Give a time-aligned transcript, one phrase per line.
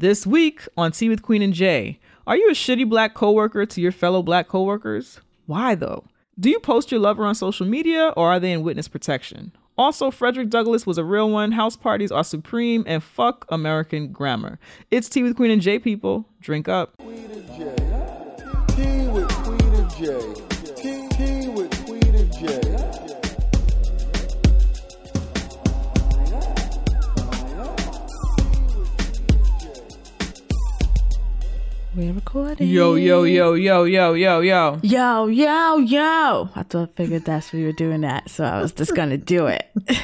[0.00, 3.80] This week on Tea with Queen and J, are you a shitty black coworker to
[3.80, 5.20] your fellow black coworkers?
[5.46, 6.04] Why though?
[6.38, 9.50] Do you post your lover on social media or are they in witness protection?
[9.76, 11.50] Also, Frederick Douglass was a real one.
[11.50, 14.60] House parties are supreme and fuck American grammar.
[14.92, 16.26] It's Tea with Queen and J, people.
[16.40, 16.96] Drink up.
[16.98, 17.04] Tea
[19.08, 20.34] with Queen and J.
[20.76, 22.67] Tea with Queen and J.
[31.98, 32.68] We're recording.
[32.68, 34.78] Yo, yo, yo, yo, yo, yo, yo.
[34.84, 36.48] Yo, yo, yo.
[36.54, 39.48] I thought I figured that's you were doing that, so I was just gonna do
[39.48, 39.68] it.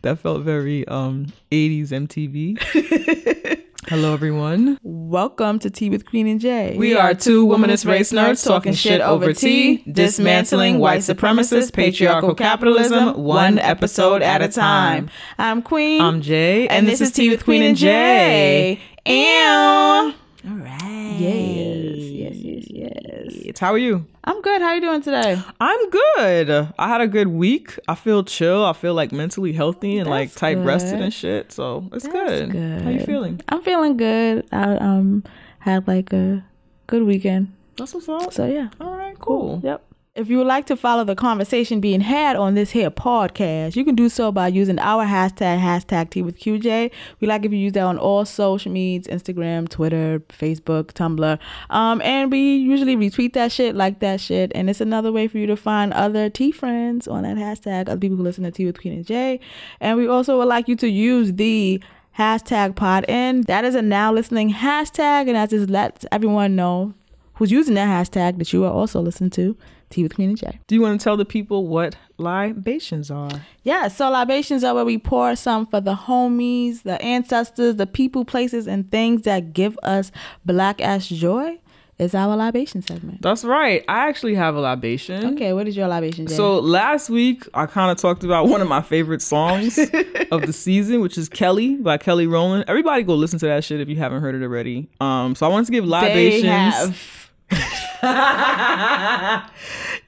[0.00, 3.60] That felt very um 80s MTV.
[3.88, 4.78] Hello, everyone.
[4.82, 6.78] Welcome to Tea with Queen and J.
[6.78, 13.22] We are two womanist race nerds talking shit over tea, dismantling white supremacist patriarchal capitalism
[13.22, 15.10] one episode at a time.
[15.36, 16.00] I'm Queen.
[16.00, 18.80] I'm J, and this is Tea with Queen and J.
[19.04, 20.14] Ew.
[20.46, 21.16] All right.
[21.18, 23.58] Yes, yes, yes, yes.
[23.58, 24.04] How are you?
[24.24, 24.60] I'm good.
[24.60, 25.40] How are you doing today?
[25.58, 26.50] I'm good.
[26.78, 27.78] I had a good week.
[27.88, 28.64] I feel chill.
[28.64, 31.50] I feel like mentally healthy and like That's tight rested and shit.
[31.50, 32.82] So it's That's good.
[32.82, 33.40] How you feeling?
[33.48, 34.46] I'm feeling good.
[34.52, 35.24] I um
[35.60, 36.44] had like a
[36.88, 37.54] good weekend.
[37.76, 38.32] That's what's up.
[38.34, 38.68] So yeah.
[38.80, 39.60] All right, cool.
[39.64, 39.82] Yep.
[40.16, 43.84] If you would like to follow the conversation being had on this here podcast, you
[43.84, 46.92] can do so by using our hashtag, hashtag Tea with QJ.
[47.18, 51.36] We like if you use that on all social medias, Instagram, Twitter, Facebook, Tumblr.
[51.68, 54.52] Um, and we usually retweet that shit, like that shit.
[54.54, 57.98] And it's another way for you to find other tea friends on that hashtag, other
[57.98, 59.40] people who listen to Tea with Queen and Jay.
[59.80, 61.82] And we also would like you to use the
[62.16, 63.40] hashtag pod in.
[63.48, 66.94] That is a now listening hashtag, and that just lets everyone know
[67.34, 69.56] who's using that hashtag that you are also listening to
[70.02, 73.30] With Queen and Do you want to tell the people what libations are?
[73.62, 78.24] Yeah, so libations are where we pour some for the homies, the ancestors, the people,
[78.24, 80.10] places, and things that give us
[80.44, 81.58] black ass joy.
[81.96, 83.22] Is our libation segment.
[83.22, 83.84] That's right.
[83.86, 85.34] I actually have a libation.
[85.34, 86.34] Okay, what is your libation, J?
[86.34, 90.52] So last week I kind of talked about one of my favorite songs of the
[90.52, 92.64] season, which is Kelly by Kelly Rowland.
[92.66, 94.88] Everybody go listen to that shit if you haven't heard it already.
[95.00, 97.23] Um, so I wanted to give they libations.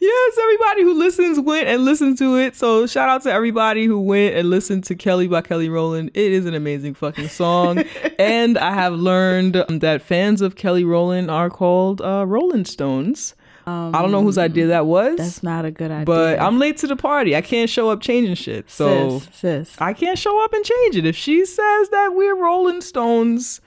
[0.01, 2.57] yes, everybody who listens went and listened to it.
[2.57, 6.11] So shout out to everybody who went and listened to Kelly by Kelly Rowland.
[6.15, 7.85] It is an amazing fucking song.
[8.19, 13.35] and I have learned um, that fans of Kelly Rowland are called uh, Rowland Stones.
[13.69, 15.17] I don't know whose idea that was.
[15.17, 16.05] That's not a good idea.
[16.05, 17.35] but I'm late to the party.
[17.35, 18.71] I can't show up changing shit.
[18.71, 19.77] So sis, sis.
[19.81, 21.05] I can't show up and change it.
[21.05, 23.61] If she says that we're Rowland Stones,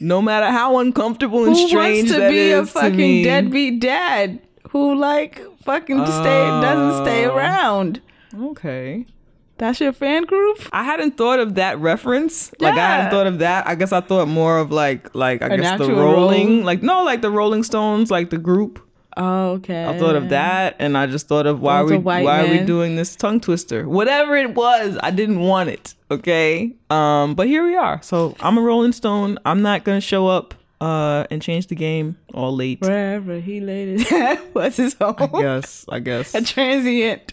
[0.00, 3.22] no matter how uncomfortable and who strange wants to that be a is to fucking
[3.24, 7.34] deadbeat dad who like fucking stay doesn't stay Oh.
[7.34, 8.00] around?
[8.38, 9.06] Okay.
[9.56, 10.60] That's your fan group.
[10.72, 12.52] I hadn't thought of that reference.
[12.60, 13.66] Like I hadn't thought of that.
[13.66, 16.64] I guess I thought more of like like I An guess the Rolling, role?
[16.64, 18.78] like no, like the Rolling Stones, like the group.
[19.20, 19.84] Oh, okay.
[19.84, 22.50] I thought of that, and I just thought of why we are white why are
[22.50, 23.88] we doing this tongue twister?
[23.88, 25.94] Whatever it was, I didn't want it.
[26.08, 28.00] Okay, um, but here we are.
[28.02, 29.38] So I'm a Rowland Stone.
[29.44, 32.80] I'm not gonna show up uh and change the game all late.
[32.80, 35.16] Wherever he laid head was his home.
[35.34, 36.34] Yes, I guess.
[36.36, 37.32] A transient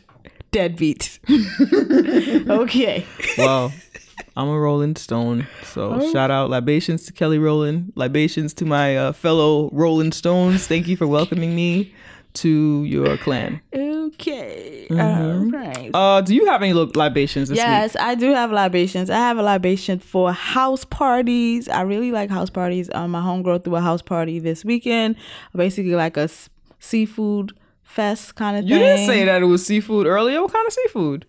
[0.51, 1.19] deadbeat.
[2.50, 3.06] okay.
[3.38, 3.72] well,
[4.38, 5.47] I'm a Rowland Stone.
[5.63, 6.12] So Oh.
[6.12, 10.68] shout out libations to Kelly Rowland, libations to my uh, fellow Rowland Stones.
[10.68, 11.94] Thank you for welcoming me
[12.34, 13.62] to your clan.
[13.74, 14.88] Okay.
[14.90, 15.00] Mm-hmm.
[15.00, 15.90] All right.
[15.94, 17.63] Uh, do you have any libations this week?
[17.66, 19.09] Yes, I do have libations.
[19.09, 21.69] I have a libation for house parties.
[21.69, 22.90] I really like house parties.
[22.94, 25.16] Um, my homegirl threw a house party this weekend.
[25.56, 27.53] Basically, like a s- seafood
[27.84, 28.79] fest kind of You thing.
[28.81, 30.41] You didn't say that it was seafood earlier.
[30.41, 31.25] What kind of seafood?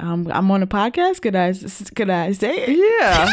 [0.00, 1.22] Um, I'm on a podcast.
[1.22, 1.52] Could I
[1.94, 2.76] could I say it?
[3.00, 3.28] Yeah.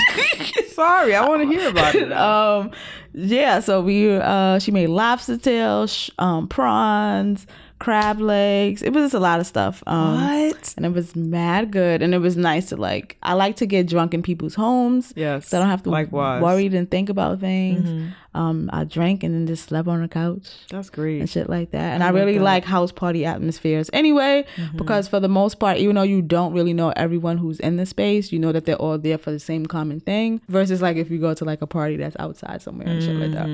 [0.74, 2.12] Sorry, I want to hear about it.
[2.12, 2.72] um
[3.18, 7.48] yeah so we uh she made lobster tails sh- um prawns
[7.85, 10.73] crab legs it was just a lot of stuff um What?
[10.75, 13.88] and it was mad good and it was nice to like i like to get
[13.88, 16.41] drunk in people's homes Yes, so i don't have to likewise.
[16.41, 20.47] worry and think about things um i drank and then just slept on the couch
[20.70, 21.20] That's great.
[21.22, 21.90] and shit like that.
[21.93, 22.43] And I, like really that.
[22.52, 24.46] like house party atmospheres anyway,
[24.76, 27.85] because for the most part, even though you don't really know everyone who's in the
[27.85, 30.41] space, you know that they're all there for the same common thing.
[30.49, 33.31] Versus like if you go to like a party that's outside somewhere and shit like
[33.31, 33.47] that.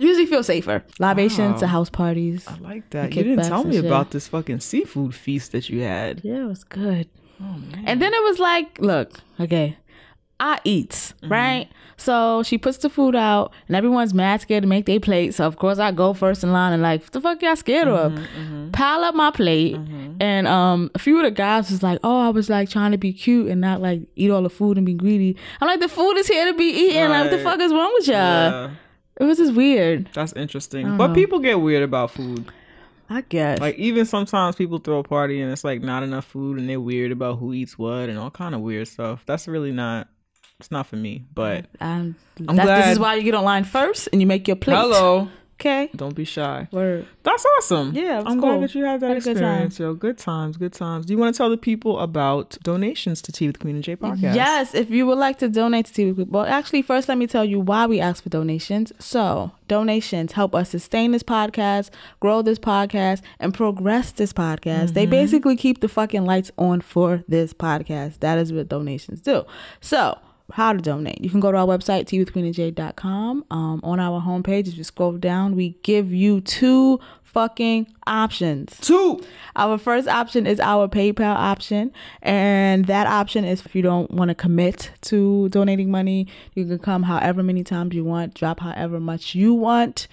[0.00, 0.84] Usually feel safer.
[0.98, 1.58] Libations Wow.
[1.58, 2.46] to house parties.
[2.46, 3.14] I like that.
[3.14, 6.20] You didn't tell me about this fucking seafood feast that you had.
[6.24, 7.08] Yeah, it was good.
[7.40, 9.76] Oh, And then it was like, look, okay.
[10.40, 11.32] I eats, mm-hmm.
[11.32, 11.68] right?
[11.96, 15.34] So she puts the food out, and everyone's mad scared to make their plate.
[15.34, 17.88] So of course I go first in line and like, what the fuck y'all scared
[17.88, 18.12] of?
[18.12, 18.70] Mm-hmm, mm-hmm.
[18.70, 19.76] Pile up my plate,
[20.20, 22.98] and um, a few of the guys was like, oh, I was like trying to
[22.98, 25.36] be cute and not like eat all the food and be greedy.
[25.60, 27.10] I'm like, the food is here to be eaten.
[27.10, 28.14] Like, what the fuck is wrong with y'all?
[28.14, 28.70] Yeah,
[29.20, 30.08] It was just weird.
[30.14, 30.96] that's interesting.
[30.96, 32.46] But people get weird about food.
[33.10, 33.58] I guess.
[33.58, 36.78] Like even sometimes people throw a party and it's like not enough food and they're
[36.80, 39.22] weird about who eats what and all kind of weird stuff.
[39.26, 40.08] That's really not.
[40.60, 41.24] It's not for me.
[41.34, 42.16] But Um,
[42.48, 44.76] I'm that's, this is why you get online first and you make your plate.
[44.76, 45.28] hello,
[45.60, 45.90] Okay.
[45.96, 46.68] don't be shy.
[46.70, 47.06] Word.
[47.24, 47.92] That's awesome.
[47.92, 48.58] Yeah, I'm cool.
[48.58, 49.62] glad that you had that Had a good time.
[49.66, 49.78] experience.
[49.80, 51.06] Yo, good times, good times.
[51.06, 53.96] Do you want to tell the people about donations to Tea with Queen and J
[53.96, 54.36] podcast?
[54.36, 56.28] Yes, if you would like to donate to TV Group.
[56.28, 58.92] Well, actually, first let me tell you why we ask for donations.
[59.00, 61.90] So, donations help us sustain this podcast,
[62.20, 64.94] grow this podcast, and progress this podcast.
[64.94, 65.10] They mm-hmm.
[65.10, 68.20] basically keep the fucking lights on for this podcast.
[68.20, 69.44] That is what donations do.
[69.80, 70.18] So,
[70.52, 71.20] how to donate.
[71.22, 73.44] You can go to our website, teawithqueenandj.com.
[73.50, 78.76] Um, on our homepage, if you scroll down, we give you two fucking options.
[78.80, 79.20] Two.
[79.54, 81.92] Our first option is our PayPal option,
[82.22, 86.78] and that option is if you don't want to commit to donating money, you can
[86.78, 90.08] come however many times you want, drop however much you want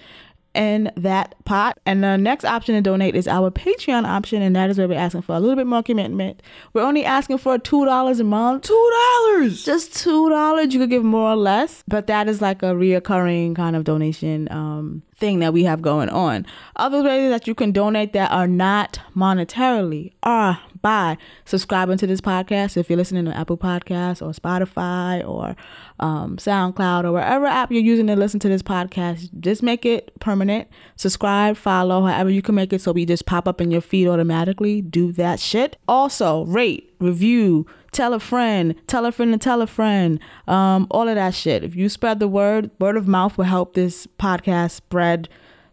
[0.56, 1.78] in that pot.
[1.86, 4.98] And the next option to donate is our Patreon option, and that is where we're
[4.98, 6.42] asking for a little bit more commitment.
[6.72, 8.64] We're only asking for two dollars a month.
[8.64, 9.64] Two dollars.
[9.64, 10.72] Just two dollars.
[10.72, 14.50] You could give more or less, but that is like a reoccurring kind of donation
[14.50, 16.46] um, thing that we have going on.
[16.76, 22.20] Other ways that you can donate that are not monetarily are by subscribing to this
[22.20, 22.76] podcast.
[22.76, 25.56] If you're listening to Apple Podcasts or Spotify or
[25.98, 30.12] um, SoundCloud or wherever app you're using to listen to this podcast, just make it
[30.20, 30.68] permanent.
[30.96, 34.06] Subscribe, follow, however you can make it so we just pop up in your feed
[34.06, 34.82] automatically.
[34.82, 35.76] Do that shit.
[35.88, 37.66] Also, rate, review,
[37.96, 41.64] tell a friend, tell a friend to tell a friend, um, all of that shit.
[41.64, 45.28] If you spread the word, word of mouth will help this podcast spread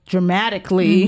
[0.07, 1.03] dramatically.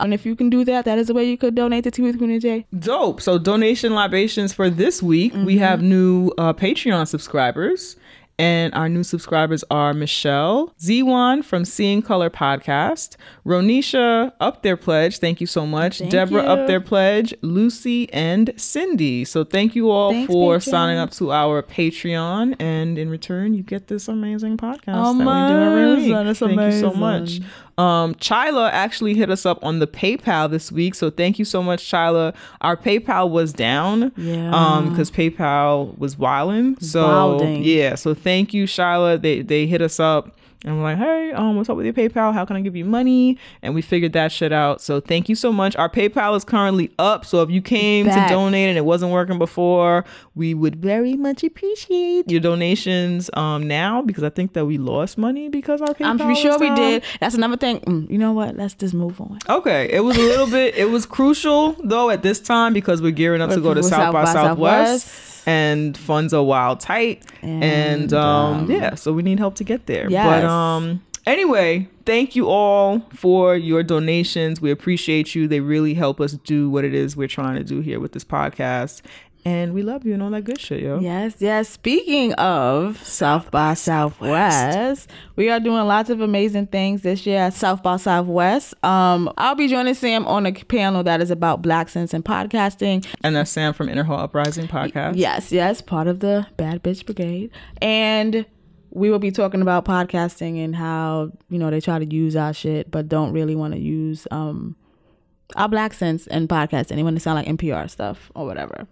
[0.00, 2.02] And if you can do that, that is the way you could donate to Tea
[2.02, 2.66] with Queen and J.
[2.78, 3.20] Dope.
[3.20, 5.32] So donation libations for this week.
[5.34, 7.96] We have new uh, Patreon subscribers.
[8.40, 15.18] And our new subscribers are Michelle, Z1 from Seeing Color Podcast, Ronisha up their pledge.
[15.18, 15.98] Thank you so much.
[15.98, 16.48] Thank Deborah you.
[16.48, 19.24] up their pledge, Lucy and Cindy.
[19.24, 20.62] So thank you all Thanks, for Patreon.
[20.70, 22.54] signing up to our Patreon.
[22.60, 26.12] And in return, you get this amazing podcast that we do every week.
[26.12, 26.26] Amazing.
[26.28, 27.40] It's thank you so much.
[27.78, 31.62] Um, Chyla actually hit us up on the PayPal this week, so thank you so
[31.62, 32.34] much, Chyla.
[32.60, 34.50] Our PayPal was down, Yeah.
[34.52, 36.76] um, because PayPal was wilding.
[36.80, 37.62] So Wilding.
[37.62, 39.22] yeah, so thank you, Chyla.
[39.22, 40.34] They they hit us up.
[40.64, 42.32] And we're like, hey, um, what's up with your PayPal?
[42.32, 43.38] How can I give you money?
[43.62, 44.80] And we figured that shit out.
[44.80, 45.76] So thank you so much.
[45.76, 47.24] Our PayPal is currently up.
[47.24, 48.28] So if you came Back.
[48.28, 53.68] to donate and it wasn't working before, we would very much appreciate your donations um
[53.68, 56.06] now because I think that we lost money because our PayPal.
[56.06, 57.04] I'm pretty sure was we did.
[57.20, 57.80] That's another thing.
[57.80, 58.56] Mm, you know what?
[58.56, 59.38] Let's just move on.
[59.48, 60.74] Okay, it was a little bit.
[60.76, 63.90] It was crucial though at this time because we're gearing up to go to South
[63.90, 65.27] South by by Southwest, Southwest.
[65.48, 69.64] And funds are wild tight, and, And, um, um, yeah, so we need help to
[69.64, 70.08] get there.
[70.40, 74.60] But um, anyway, thank you all for your donations.
[74.60, 75.48] We appreciate you.
[75.48, 78.24] They really help us do what it is we're trying to do here with this
[78.24, 79.02] podcast,
[79.48, 81.00] and we love you and all that good shit, yo.
[81.00, 81.70] Yes, yes.
[81.70, 87.54] Speaking of South by Southwest, we are doing lots of amazing things this year at
[87.54, 88.74] South by Southwest.
[88.84, 93.06] Um, I'll be joining Sam on a panel that is about Blaccents and podcasting.
[93.24, 95.14] And that's Sam from Inner Hall Uprising podcast.
[95.16, 97.50] Yes, yes, part of the Bad Bitch Brigade.
[97.80, 98.44] And
[98.90, 102.52] we will be talking about podcasting and how, you know, they try to use our
[102.52, 104.76] shit, but don't really want to use um
[105.56, 106.96] our blaccents and podcasting.
[106.96, 108.86] They want to sound like NPR stuff or whatever.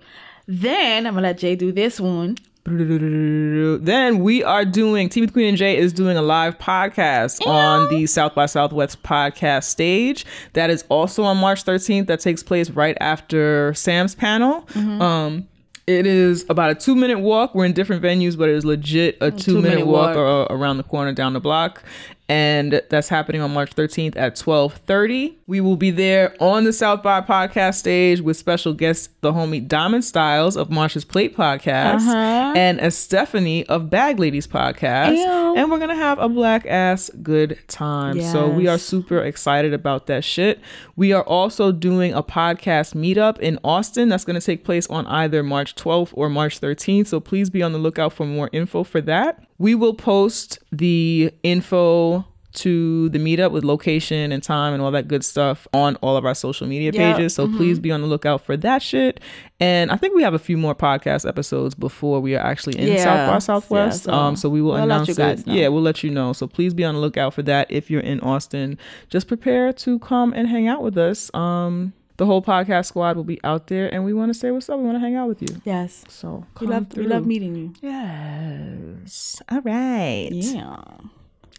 [0.47, 2.37] Then I'm gonna let J do this one.
[2.67, 8.07] Then we are doing with Queen and J is doing a live podcast on the
[8.07, 10.26] South by Southwest podcast stage.
[10.55, 12.09] That is also on March 13th.
[12.09, 14.62] That takes place right after Sam's panel.
[14.73, 15.00] Mm-hmm.
[15.00, 15.49] Um,
[15.87, 17.55] it is about a two minute walk.
[17.55, 20.16] We're in different venues, but it is legit a two minute two-minute walk, walk.
[20.16, 21.83] Or, around the corner down the block.
[22.28, 25.37] And that's happening on March 13th at 12:30.
[25.47, 29.64] We will be there on the South by podcast stage with special guests, the homie
[29.64, 32.52] Diamond Stylz of Marsha's Plate podcast Uh-huh.
[32.57, 35.16] and a Stephanie of Bag Ladies podcast.
[35.16, 35.55] Ew.
[35.57, 38.21] And we're gonna have a black ass good time.
[38.21, 40.59] So we are super excited about that shit.
[40.97, 45.45] We are also doing a podcast meetup in Austin that's gonna take place on either
[45.45, 47.06] March 12th or March 13th.
[47.06, 49.45] So please be on the lookout for more info for that.
[49.59, 55.06] We will post the info to the meetup with location and time and all that
[55.09, 57.16] good stuff on all of our social media Yep.
[57.16, 57.35] pages.
[57.35, 59.21] So please be on the lookout for that shit.
[59.61, 62.88] And I think we have a few more podcast episodes before we are actually in
[62.95, 63.04] Yeah.
[63.04, 64.06] South by Southwest.
[64.06, 65.47] Yeah, so um, so we will we'll announce it.
[65.47, 66.33] Yeah, we'll let you know.
[66.33, 67.71] So please be on the lookout for that.
[67.71, 68.78] If you're in Austin,
[69.11, 71.30] just prepare to come and hang out with us.
[71.35, 74.68] Um, the whole podcast squad will be out there, and we want to say what's
[74.70, 74.78] up.
[74.78, 75.49] We want to hang out with you.
[75.64, 76.04] Yes.
[76.08, 77.75] So We come love we love meeting you.
[77.82, 79.42] Yes.
[79.50, 80.28] All right.
[80.32, 80.76] Yeah.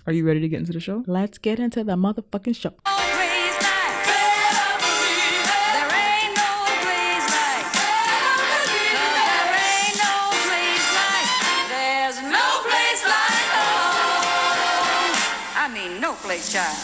[0.07, 1.03] Are you ready to get into the show?
[1.05, 2.71] Let's get into the motherfucking show.
[2.85, 4.05] Praise night.
[5.75, 7.65] There ain't no praise night.
[7.75, 8.71] 'Cause
[9.19, 10.15] there ain't no
[10.47, 11.29] place like,
[11.69, 15.13] there's no place like home.
[15.59, 16.77] I mean, no place, child.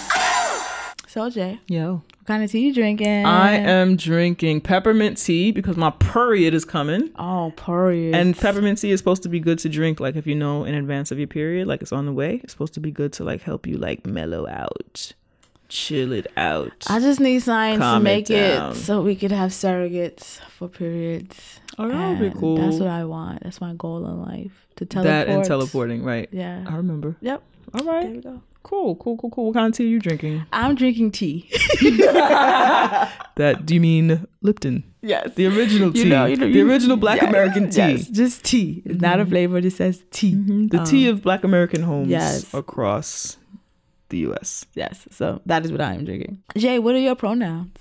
[1.13, 2.01] So J, Yo.
[2.17, 3.23] what kind of tea you drinking?
[3.23, 7.11] I am drinking peppermint tea because my period is coming.
[7.17, 8.15] Oh, period.
[8.15, 10.73] And peppermint tea is supposed to be good to drink, like if you know in
[10.73, 12.41] advance of your period, like it's on the way.
[12.43, 15.13] It's supposed to be good to like help you like mellow out,
[15.69, 16.83] chill it out.
[16.89, 18.73] I just need science to make it, down.
[18.73, 21.59] so we could have surrogates for periods.
[21.77, 22.57] Oh, that would be cool.
[22.57, 23.43] That's what I want.
[23.43, 24.65] That's my goal in life.
[24.77, 25.11] To teleport.
[25.11, 26.27] that and teleporting, right?
[26.31, 26.65] Yeah.
[26.67, 27.17] I remember.
[27.21, 27.43] Yep.
[27.75, 28.01] All right.
[28.01, 28.41] There we go.
[28.63, 29.45] Cool, cool, cool, cool.
[29.47, 30.45] What kind of tea are you drinking?
[30.51, 31.49] I'm drinking tea.
[33.35, 34.83] That do you mean Lipton?
[35.01, 35.33] yes.
[35.35, 36.03] The original tea.
[36.03, 37.77] You know, you know, the original Black yes, American tea.
[37.79, 38.81] Yes, just tea.
[38.85, 39.31] It's not a mm-hmm.
[39.31, 39.57] flavor.
[39.57, 40.33] It says tea.
[40.33, 40.67] Mm-hmm.
[40.67, 42.53] The um, tea of Black American homes yes.
[42.53, 43.37] across
[44.09, 44.65] the U.S.
[44.73, 45.07] Yes.
[45.11, 46.43] So that is what I am drinking.
[46.55, 47.77] J, what are your pronouns?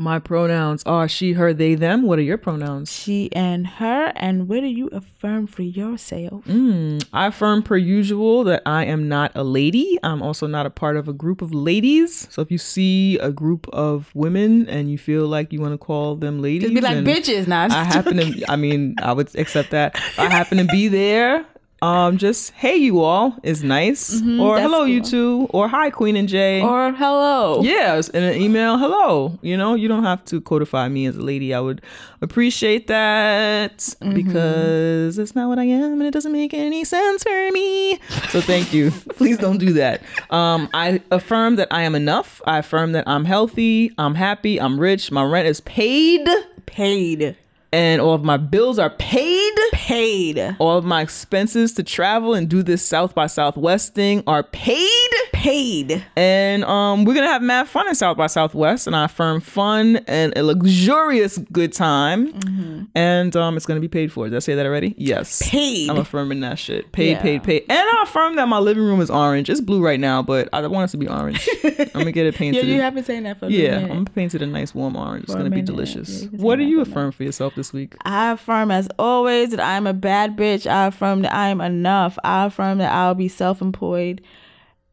[0.00, 2.02] My pronouns are she, her, they, them.
[2.02, 2.92] What are your pronouns?
[2.92, 4.12] She and her.
[4.14, 6.44] And where do you affirm for yourself?
[6.44, 9.98] Mm, I affirm per usual that I am not a lady.
[10.04, 12.28] I'm also not a part of a group of ladies.
[12.30, 15.78] So if you see a group of women and you feel like you want to
[15.78, 17.72] call them ladies, Just be like bitches, not.
[17.72, 18.44] I happen to.
[18.48, 20.00] I mean, I would accept that.
[20.16, 21.44] I happen to be there.
[21.80, 25.90] Um, just hey, you all is nice, or Mm-hmm, that's hello, you two, or hi,
[25.90, 26.60] Queen and J.
[26.60, 27.62] or hello.
[27.62, 29.38] Yes, in an email, hello.
[29.42, 31.54] You know, you don't have to codify me as a lady.
[31.54, 31.80] I would
[32.20, 34.12] appreciate that Mm-hmm.
[34.14, 38.00] because it's not what I am and it doesn't make any sense for me.
[38.30, 38.90] So thank you.
[39.16, 40.02] Please don't do that.
[40.30, 42.42] Um, I affirm that I am enough.
[42.44, 46.26] I affirm that I'm healthy, I'm happy, I'm rich, my rent is paid,
[46.66, 47.36] Paid.
[47.72, 49.52] And all of my bills are paid.
[49.72, 50.56] Paid.
[50.58, 54.88] All of my expenses to travel and do this South by Southwest thing are paid.
[55.32, 56.04] Paid.
[56.16, 59.96] And um, we're gonna have mad fun in South by Southwest, and I affirm fun
[60.08, 62.88] and a luxurious good time.
[62.94, 64.28] And um, it's gonna be paid for.
[64.28, 64.94] Did I say that already?
[64.98, 65.48] Yes.
[65.48, 65.90] Paid.
[65.90, 66.90] I'm affirming that shit.
[66.92, 67.22] Paid, Yeah.
[67.22, 67.62] paid, paid.
[67.68, 69.48] And I affirm that my living room is orange.
[69.48, 71.48] It's blue right now, but I want it to be orange.
[71.64, 72.66] I'm gonna get it painted.
[72.66, 73.82] Yeah, you have been saying that for a yeah, minute.
[73.84, 75.24] I'm gonna paint it a nice warm orange.
[75.24, 76.08] It's For a gonna be delicious.
[76.08, 77.94] Yeah, you can say what do you affirm for yourself this week?
[78.06, 80.66] I affirm as always that I'm a bad bitch.
[80.66, 82.18] I affirm that I am enough.
[82.24, 84.22] I affirm that I'll be self employed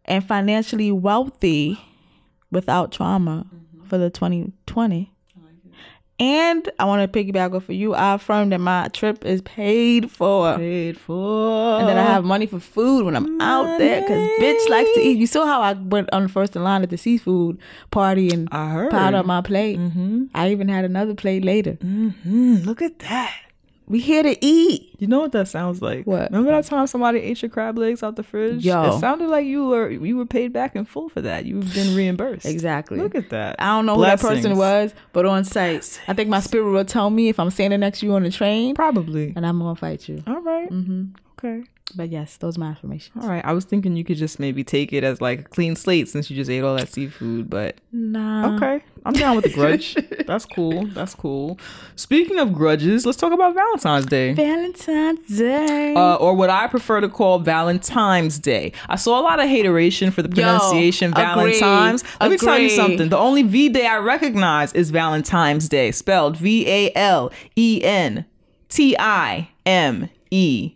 [0.03, 1.79] and financially wealthy
[2.51, 3.88] without trauma mm-hmm.
[3.88, 5.14] for the 2020.
[6.17, 7.93] And I want to piggyback off of you.
[7.93, 10.55] I affirm that my trip is paid for.
[10.55, 11.79] Paid for.
[11.79, 14.00] And that I have money for food when I'm out there.
[14.00, 15.17] Because bitch likes to eat.
[15.17, 17.60] You saw how I went on first in line at the seafood
[17.91, 18.91] party and I heard.
[18.91, 19.77] piled up my plate.
[20.34, 21.74] I even had another plate later.
[21.84, 23.36] Mm, look at that.
[23.88, 24.96] We here to eat.
[24.98, 26.06] You know what that sounds like?
[26.06, 26.32] What?
[26.32, 28.65] Remember that time somebody ate your crab legs out the fridge?
[28.65, 28.96] Yo.
[28.96, 31.46] It sounded like you were you were paid back in full for that.
[31.46, 32.46] You've been reimbursed.
[32.46, 32.98] Exactly.
[32.98, 33.58] Look at that.
[33.60, 36.86] I don't know who that person was, but on site, I think my spirit will
[36.86, 39.34] tell me if I'm standing next to you on the train, Probably.
[39.36, 40.24] and I'm gonna fight you.
[40.25, 40.70] All right.
[40.70, 41.06] mm-hmm.
[41.38, 41.65] Okay.
[41.94, 43.24] But yes, those are my affirmations.
[43.24, 43.46] All right.
[43.46, 46.30] I was thinking you could just maybe take it as like a clean slate since
[46.30, 48.56] you just ate all that seafood, but Nah.
[48.56, 48.84] okay.
[49.06, 49.94] I'm down with the grudge.
[50.25, 50.88] That's cool.
[50.88, 51.60] That's cool.
[51.96, 54.34] Speaking of grudges, let's talk about Valentine's Day.
[54.34, 55.94] Valentine's Day.
[55.96, 58.72] uh, or what I prefer to call Valentime's Day.
[58.89, 61.24] I saw a lot of hateration for the pronunciation agree,
[61.60, 62.04] Valentine's.
[62.20, 63.10] Let me tell you something.
[63.10, 68.25] The only V day I recognize is Valentime's Day, spelled V A L E N
[68.70, 70.75] T I M E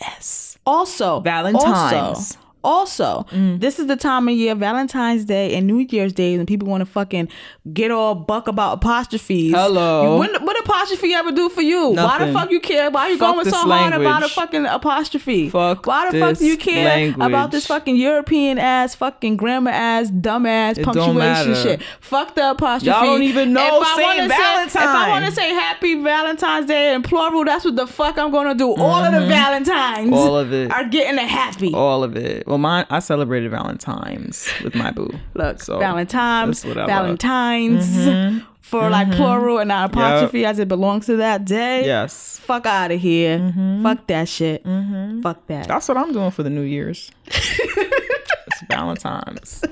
[0.00, 0.58] S.
[0.66, 1.92] also, Valentine's.
[1.92, 3.26] Also, also
[3.58, 6.80] this is the time of year, Valentine's Day and New Year's Day, when people want
[6.82, 7.28] to fucking
[7.72, 9.52] get all buck about apostrophes.
[9.52, 10.14] Hello.
[10.14, 11.88] You- When, what apostrophe ever do for you?
[11.90, 12.90] Why the fuck you care?
[12.90, 15.48] Why are you Fuck going so hard about a fucking apostrophe?
[15.50, 17.26] Fuck Why the fuck do you care language.
[17.26, 21.82] about this fucking European ass, fucking grammar ass, dumb ass It punctuation shit?
[22.00, 22.86] Fuck the apostrophe.
[22.90, 26.66] Y'all don't even know If I wanna say- If I want to say Happy Valentine's
[26.66, 28.74] Day in plural, that's what the fuck I'm gonna do.
[28.74, 30.14] All of the Valentines, Mm-hmm.
[30.14, 30.70] All of it.
[30.70, 31.72] are getting a happy.
[31.74, 32.46] All of it.
[32.50, 35.08] Well, mine, I celebrated Valentine's with my boo.
[35.34, 37.04] Look, So, Valentine's, that's what I love.
[37.04, 38.38] Valentines mm-hmm.
[38.60, 39.18] for like mm-hmm.
[39.18, 41.86] plural and not apostrophe as it belongs to that day.
[41.86, 42.40] Yes.
[42.40, 43.38] Fuck out of here.
[43.38, 43.84] Mm-hmm.
[43.84, 44.64] Fuck that shit.
[45.22, 45.68] Fuck that.
[45.68, 47.12] That's what I'm doing for the New Year's.
[47.26, 49.62] it's Valentine's.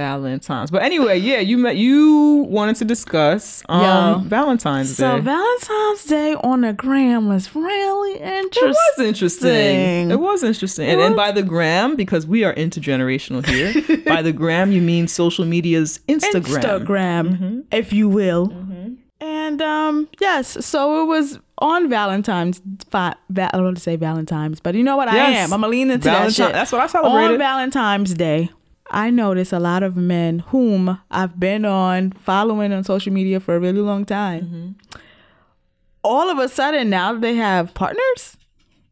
[0.00, 0.70] Valentine's.
[0.70, 4.26] But anyway, yeah, you met you wanted to discuss um.
[4.28, 5.20] Valentine's So Day.
[5.22, 8.62] Valentine's Day on the gram was really interesting.
[8.64, 10.10] it was interesting.
[10.10, 10.88] It was interesting.
[10.88, 15.06] And, and by the gram, because we are intergenerational here, by the gram you mean
[15.06, 16.62] social media's Instagram.
[16.62, 18.52] Instagram, if you will.
[19.22, 22.62] And um, yes, so it was on Valentine's.
[22.90, 25.08] Fi- va- I don't want to say Valentine's, but you know what?
[25.08, 25.52] I am.
[25.52, 26.52] I'm gonna lean into Valentine- that shit.
[26.54, 27.32] that's what I celebrated.
[27.32, 28.48] On Valentine's Day,
[28.90, 33.54] I notice a lot of men whom I've been on following on social media for
[33.54, 34.44] a really long time.
[34.44, 35.00] Mm-hmm.
[36.02, 38.36] All of a sudden, now they have partners,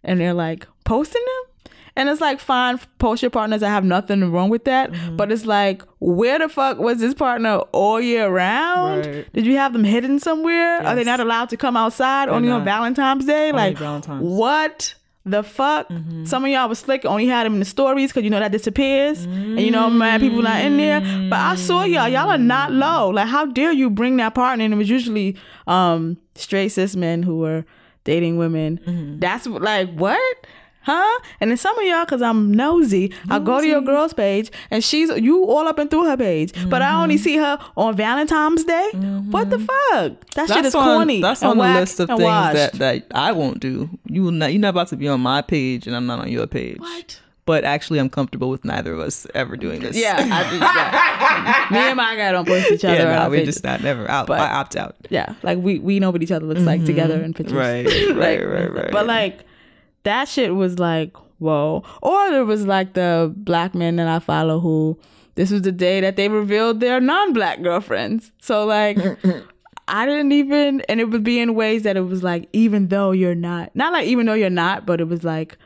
[0.04, 1.72] and they're like posting them.
[1.96, 3.60] And it's like, fine, post your partners.
[3.64, 4.92] I have nothing wrong with that.
[4.92, 5.16] Mm-hmm.
[5.16, 9.04] But it's like, where the fuck was this partner all year round?
[9.04, 9.32] Right.
[9.32, 10.80] Did you have them hidden somewhere?
[10.86, 12.64] Are they not allowed to come outside only on.
[12.64, 13.50] Valentine's Day?
[13.50, 14.22] like, Valentine's.
[14.22, 14.94] What
[15.30, 15.90] the fuck?
[16.24, 18.52] Some of y'all was slick, only had them in the stories because you know that
[18.52, 19.24] disappears.
[19.24, 21.00] And you know, man, people not in there.
[21.00, 22.08] But I saw y'all.
[22.08, 23.10] Y'all are not low.
[23.10, 24.64] Like, how dare you bring that partner?
[24.64, 27.64] And it was usually um straight cis men who were
[28.04, 28.80] dating women.
[28.86, 29.18] Mm-hmm.
[29.18, 30.46] That's like, what?
[30.88, 31.20] Huh?
[31.40, 34.82] And then some of y'all, cause I'm nosy, I'll go to your girl's page and
[34.82, 37.24] she's you all up and through her page, but I only mm-hmm.
[37.24, 38.90] see her on Valentine's Day.
[38.94, 39.66] What the mm-hmm.
[39.66, 40.30] fuck?
[40.30, 41.20] That shit is on, corny.
[41.20, 42.54] That's on the list of things washed.
[42.54, 43.90] that, that I won't do.
[44.06, 44.50] You will not.
[44.50, 46.78] You're not about to be on my page, and I'm not on your page.
[46.78, 47.20] What?
[47.44, 49.94] But actually, I'm comfortable with neither of us ever doing this.
[49.94, 51.70] Yeah, I yeah.
[51.70, 52.96] me and my guy don't post each other.
[52.96, 53.16] yeah.
[53.16, 54.26] Nah, we're just not never out.
[54.26, 54.96] But- I opt out.
[55.10, 56.86] yeah, like we we know what each other looks like mm-hmm.
[56.86, 57.54] together in pictures.
[57.54, 58.90] Right, right, right, right.
[58.90, 59.44] But like
[60.04, 61.84] that shit was like whoa.
[62.02, 64.98] Or there was like the black men that I follow who
[65.36, 68.32] this was the day that they revealed their non-black girlfriends.
[68.40, 68.98] So like.
[69.90, 73.12] I didn't even, and it would be in ways that it was like, even though
[73.12, 75.56] you're not, not like even though you're not, but it was like,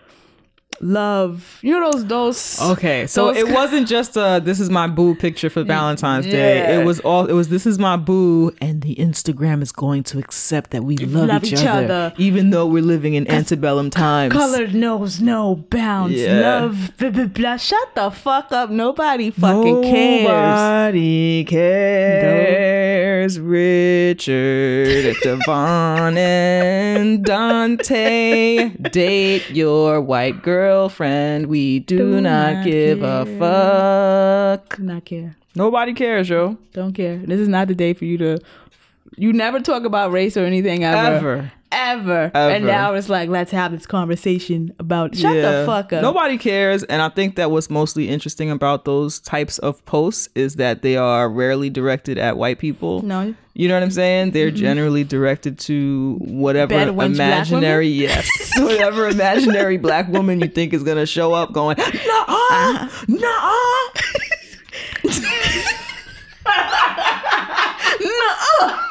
[0.83, 1.59] love.
[1.63, 2.61] You know those those.
[2.61, 6.75] Okay, so those it wasn't just a "this is my boo" picture for Valentine's Day.
[6.75, 7.27] It was all.
[7.27, 10.97] It was "this is my boo," and the Instagram is going to accept that we
[10.97, 12.15] love, love each, each other, other.
[12.19, 14.33] even though we're living in antebellum times.
[14.33, 16.15] Color knows no bounds.
[16.15, 16.41] Yeah.
[16.41, 17.57] Love, blah, blah, blah.
[17.57, 18.71] Shut the fuck up.
[18.71, 20.25] Nobody fucking cares.
[20.25, 23.39] Nobody cares.
[23.39, 31.47] Richard, Devon, and Dante date your white girlfriend.
[31.47, 33.39] We do, Do not, not give a care.
[33.39, 34.79] fuck.
[34.79, 35.37] Not care.
[35.55, 36.57] Nobody cares, yo.
[36.73, 37.19] Don't care.
[37.19, 38.39] This is not the day for you to.
[39.17, 41.17] You never talk about race or anything ever.
[41.17, 41.53] Ever.
[41.73, 42.31] Ever.
[42.35, 42.55] Ever.
[42.55, 45.17] And now it's like, let's have this conversation about.
[45.17, 46.03] Shut the fuck up.
[46.03, 46.85] Nobody cares.
[46.85, 50.97] And I think that what's mostly interesting about those types of posts is that they
[50.97, 53.03] are rarely directed at white people.
[53.03, 53.35] No.
[53.55, 54.31] You know what I'm saying?
[54.31, 54.57] They're mm-hmm.
[54.57, 58.27] generally directed to whatever imaginary, yes,
[58.59, 62.89] whatever imaginary black woman you think is gonna show up going, nah, uh-huh.
[63.09, 63.91] nah,
[68.31, 68.89] Uh-uh.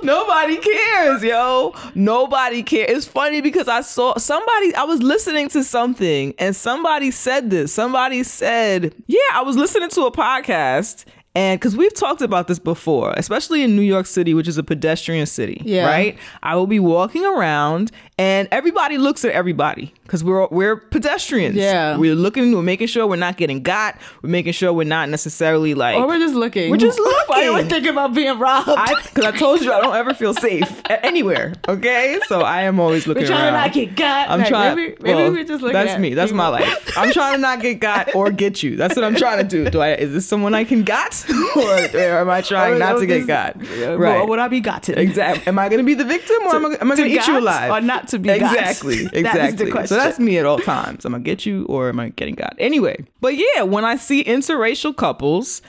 [0.02, 1.74] Nobody cares, yo.
[1.94, 2.90] Nobody cares.
[2.90, 7.72] It's funny because I saw somebody, I was listening to something and somebody said this.
[7.72, 11.04] Somebody said, Yeah, I was listening to a podcast.
[11.36, 14.64] And because we've talked about this before, especially in New York City, which is a
[14.64, 15.86] pedestrian city, Yeah.
[15.86, 16.18] right?
[16.42, 21.56] I will be walking around and everybody looks at everybody because we're we're pedestrians.
[21.56, 21.96] Yeah.
[21.96, 23.96] we're looking, we're making sure we're not getting got.
[24.20, 26.70] We're making sure we're not necessarily like Or we're just looking.
[26.70, 27.22] We're just looking.
[27.28, 27.70] Why you looking.
[27.70, 28.66] thinking about being robbed?
[28.66, 31.54] Because I told you I don't ever feel safe anywhere.
[31.66, 33.54] Okay, so I am always looking we're trying around.
[33.54, 34.28] to not get got.
[34.28, 34.76] I'm Like, trying.
[34.76, 36.12] Maybe, maybe well, we're just looking That's at me.
[36.12, 36.98] That's my life.
[36.98, 38.76] I'm trying to not get got or get you.
[38.76, 39.70] That's what I'm trying to do.
[39.70, 39.94] Do I?
[39.94, 41.24] Is this someone I can got,
[41.56, 41.62] or,
[41.94, 43.56] or am I trying not to get got?
[43.64, 44.20] Yeah, Right.
[44.20, 44.98] Or would I be gotten?
[44.98, 45.46] Exactly.
[45.46, 47.26] Am I going to be the victim or am I, am I going to eat
[47.26, 47.70] you alive?
[47.70, 48.30] or not to be?
[48.30, 49.04] Exactly.
[49.04, 49.70] That the Exactly.
[49.70, 49.88] question.
[49.88, 51.04] So that's me at all times.
[51.06, 52.54] Am I get you or am I getting got?
[52.58, 55.62] Anyway, but yeah, when I see interracial couples,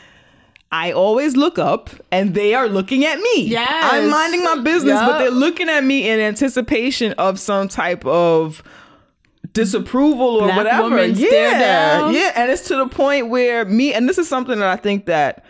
[0.71, 3.43] I always look up and they are looking at me.
[3.47, 8.06] Yeah, I'm minding my business, but they're looking at me in anticipation of some type
[8.06, 8.63] of
[9.54, 11.06] disapproval or Black whatever.
[11.08, 12.10] yeah.
[12.10, 12.32] Yeah.
[12.36, 15.43] And it's to the point where me, and this is something that I think that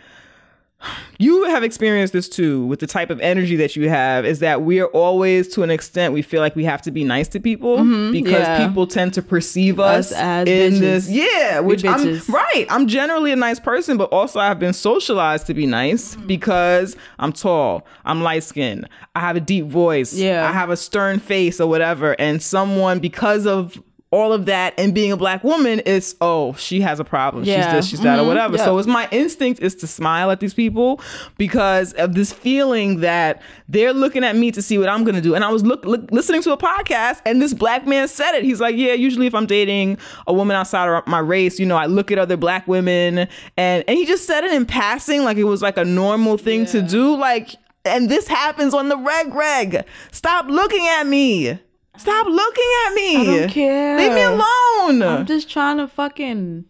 [1.18, 4.62] you have experienced this too with the type of energy that you have is that
[4.62, 7.40] we are always to an extent we feel like we have to be nice to
[7.40, 8.28] people because Mm-hmm.
[8.32, 8.66] yeah.
[8.66, 10.80] people tend to perceive us, Us as in bitches.
[10.80, 15.46] this yeah which I'm right I'm generally a nice person but also I've been socialized
[15.48, 16.26] to be nice Mm-hmm.
[16.26, 20.48] because I'm tall I'm light skinned I have a deep voice Yeah.
[20.48, 23.80] I have a stern face or whatever and someone because of
[24.12, 27.44] all of that and being a black woman is oh she has a problem.
[27.44, 28.26] She's this she's that or Mhm.
[28.26, 28.56] whatever.
[28.58, 28.64] Yeah.
[28.66, 31.00] so it's my instinct is to smile at these people
[31.38, 35.34] because of this feeling that they're looking at me to see what i'm gonna do.
[35.34, 38.44] And i was look, look listening to a podcast and this black man said it.
[38.44, 39.96] He's like yeah usually if i'm dating
[40.26, 43.26] a woman outside of my race you know i look at other black women.
[43.56, 46.66] And and he just said it in passing like it was like a normal thing
[46.66, 47.16] to do.
[47.16, 49.84] Like and this happens on the reg reg.
[50.12, 51.58] Stop looking at me
[51.96, 53.16] Stop looking at me.
[53.16, 53.96] I don't care.
[53.98, 55.02] Leave me alone.
[55.02, 56.64] I'm just trying to fucking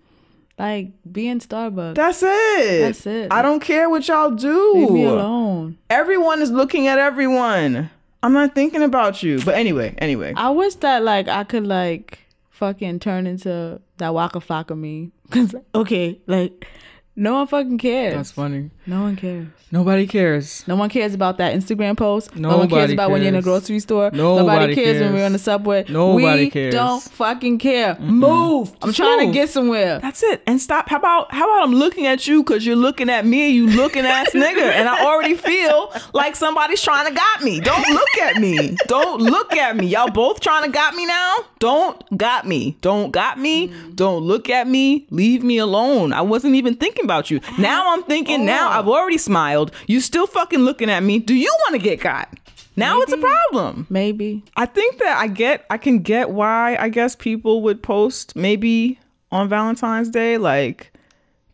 [0.58, 1.94] like be in Starbucks.
[1.94, 2.80] That's it.
[2.80, 3.32] That's it.
[3.32, 4.74] I don't care what y'all do.
[4.74, 5.78] Leave me alone.
[5.90, 7.90] Everyone is looking at everyone.
[8.22, 9.40] I'm not thinking about you.
[9.42, 10.34] But anyway, anyway.
[10.36, 15.10] I wish that like I could like fucking turn into that Waka Flocka me.
[15.30, 16.66] Cause okay, like
[17.14, 18.14] no one fucking cares.
[18.14, 18.70] That's funny.
[18.86, 19.48] no one cares.
[19.70, 20.64] Nobody cares.
[20.68, 22.36] No one cares about that Instagram post.
[22.36, 24.10] no one cares Nobody about when you're in a grocery store.
[24.10, 25.86] Nobody cares, when we're on the subway.
[25.88, 26.74] Nobody we cares.
[26.74, 27.98] don't fucking care.
[27.98, 28.70] Move.
[28.82, 29.34] I'm Just trying to move.
[29.34, 29.98] get somewhere.
[29.98, 30.42] That's it.
[30.46, 30.90] And stop.
[30.90, 33.66] How about how about I'm looking at you because you're looking at me, and you
[33.68, 37.58] looking ass nigga, and I already feel like somebody's trying to got me.
[37.60, 38.76] Don't look at me.
[38.88, 39.86] Don't look at me.
[39.86, 41.36] Y'all both trying to got me now.
[41.60, 42.76] Don't got me.
[42.82, 43.68] Don't got me.
[43.68, 43.96] Mm.
[43.96, 45.06] Don't look at me.
[45.10, 46.12] Leave me alone.
[46.12, 47.40] I wasn't even thinking about you.
[47.58, 48.42] Now I'm thinking.
[48.42, 49.72] Oh, now I've already smiled.
[49.86, 51.18] You still fucking looking at me.
[51.18, 52.28] Do you want to get caught?
[52.74, 53.86] Now it's a problem.
[53.90, 54.42] Maybe.
[54.56, 58.98] I think that I get I can get why I guess people would post maybe
[59.30, 60.90] on Valentine's Day like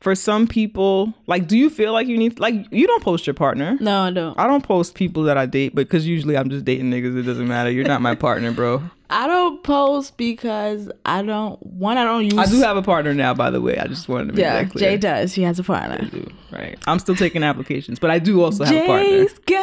[0.01, 3.35] for some people like do you feel like you need like you don't post your
[3.35, 4.39] partner No, I don't.
[4.39, 7.23] I don't post people that I date but because usually I'm just dating niggas it
[7.23, 12.05] doesn't matter you're not my partner bro I don't post because I don't one I
[12.05, 14.33] don't use I do have a partner now by the way I just wanted to
[14.35, 15.33] make Yeah, that clear J does.
[15.33, 15.99] She has a partner.
[16.03, 19.39] I do, right I'm still taking applications but I do also have a partner J's
[19.41, 19.57] got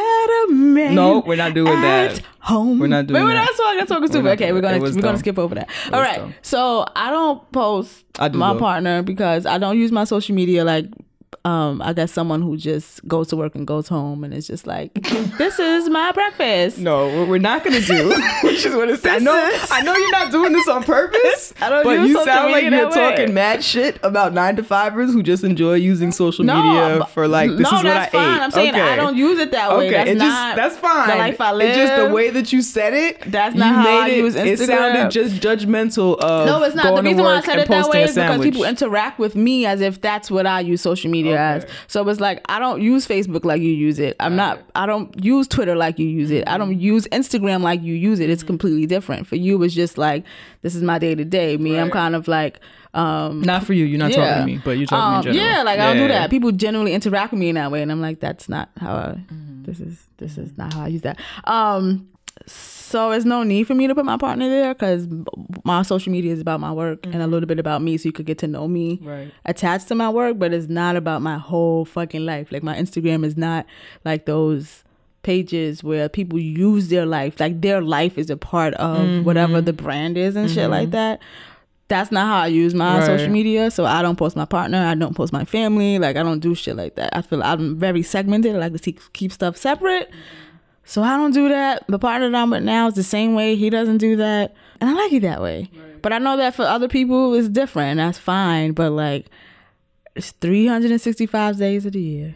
[0.49, 0.95] a man.
[0.95, 2.15] No, we're not doing that.
[2.19, 2.79] at Home.
[2.79, 3.53] We're not doing Wait, that.
[3.55, 3.77] Talking.
[3.77, 4.23] That's talking stupid.
[4.25, 5.69] not Okay, we're gonna we're gonna skip over that.
[5.91, 6.17] All right.
[6.19, 6.35] dumb.
[6.43, 8.59] So I don't post I do, my though.
[8.59, 10.85] partner because I don't use my social media like.
[11.43, 14.65] Um, I got someone who just goes to work and goes home and it's just
[14.65, 14.93] like,
[15.37, 16.77] this is my breakfast.
[16.79, 18.09] No, what we're not gonna do,
[18.43, 19.21] which is what it says.
[19.21, 21.53] I know, is- I know you're not doing this on purpose.
[21.61, 22.95] I don't but you sound like you're that way.
[22.95, 27.27] talking mad shit about nine to fivers who just enjoy using social No, media for
[27.27, 28.37] like this no, is what that's I fine.
[28.37, 28.41] ate.
[28.41, 29.87] I'm saying I don't use it that way.
[29.87, 31.09] Okay, That's it not just that's fine.
[31.09, 31.67] the life I live.
[31.69, 33.21] It's just the way that you said it.
[33.29, 36.75] That's you not how I made it, use It sounded just judgmental of No, it's
[36.75, 36.95] not.
[36.95, 39.81] The reason why I said it that way is because people interact with me as
[39.81, 41.65] if that's what I use social media as.
[41.87, 44.15] So it's like I don't use Facebook like you use it.
[44.19, 44.59] I'm not.
[44.75, 46.47] I don't use Twitter like you use it.
[46.47, 48.29] I don't use Instagram like you use it.
[48.29, 49.27] It's completely different.
[49.27, 50.23] For you, it's just like
[50.61, 51.57] this is my day to day.
[51.57, 52.59] Me, I'm kind of like.
[52.93, 53.83] Um, Not for you.
[53.83, 54.15] You're not yeah.
[54.15, 55.45] talking to me, but you're talking Um, in general.
[55.57, 56.29] Yeah, like I don't do that.
[56.29, 58.95] People generally interact with me in that way, and I'm like, that's not how.
[58.95, 59.17] I,
[59.65, 61.19] This is this is not how I use that.
[61.43, 62.07] Um,
[62.47, 65.07] so there's no need for me to put my partner there because
[65.63, 67.31] my social media is about my work and a mm-hmm.
[67.31, 69.31] little bit about me, so you could get to know me Right.
[69.45, 72.51] attached to my work, but it's not about my whole fucking life.
[72.51, 73.65] Like my Instagram is not
[74.03, 74.83] like those
[75.23, 79.23] pages where people use their life, like their life is a part of mm-hmm.
[79.23, 80.91] whatever the brand is and shit like mm-hmm.
[80.91, 81.21] that.
[81.87, 83.05] That's not how I use my Right.
[83.05, 83.69] social media.
[83.69, 84.79] So I don't post my partner.
[84.79, 85.99] I don't post my family.
[85.99, 87.15] Like I don't do shit like that.
[87.15, 88.55] I feel I'm very segmented.
[88.55, 90.09] I like to see, keep stuff separate.
[90.85, 91.83] So I don't do that.
[91.87, 93.55] The partner that I'm with now is the same way.
[93.55, 94.55] He doesn't do that.
[94.79, 95.69] And I like it that way.
[96.01, 97.91] But I know that for other people it's different.
[97.91, 98.73] And that's fine.
[98.73, 99.27] But like
[100.15, 102.35] it's 365 days of the year.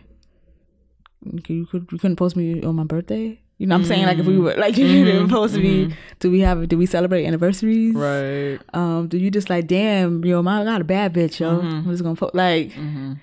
[1.24, 3.40] You could you couldn't post me on my birthday.
[3.60, 4.06] You know what I'm saying?
[4.06, 4.44] Like if we mm-hmm.
[4.44, 5.94] were like you were supposed to me, mm-hmm.
[6.20, 7.94] do we have do we celebrate anniversaries?
[7.94, 8.60] Right.
[8.74, 11.60] Um, do you just like damn, yo, my I got a bad bitch, yo.
[11.60, 11.68] Mm-hmm.
[11.68, 13.16] I'm just gonna put like Yeah.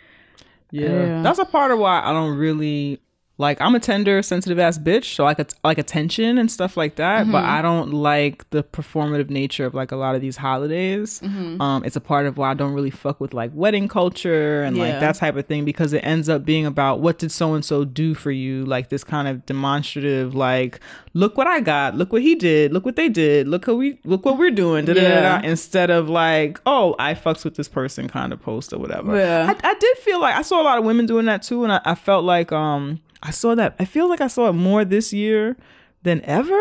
[0.70, 1.22] Yeah.
[1.22, 3.00] That's a part of why I don't really
[3.38, 6.96] like I'm a tender, sensitive ass bitch, so I like like attention and stuff like
[6.96, 7.50] that, but Mm-hmm.
[7.58, 11.20] I don't like the performative nature of like a lot of these holidays.
[11.22, 11.60] Mm-hmm.
[11.60, 14.78] Um it's a part of why I don't really fuck with like wedding culture and
[14.78, 17.62] like that type of thing because it ends up being about what did so and
[17.64, 20.80] so do for you, like this kind of demonstrative like
[21.12, 23.98] look what I got, look what he did, look what they did, look how we
[24.04, 25.40] look what we're doing, Yeah.
[25.42, 29.16] instead of like, oh, I fucks with this person kind of post or whatever.
[29.16, 29.52] Yeah.
[29.62, 31.72] I, I did feel like I saw a lot of women doing that too, and
[31.72, 34.84] I, I felt like um I saw that I feel like I saw it more
[34.84, 35.56] this year
[36.02, 36.60] than ever.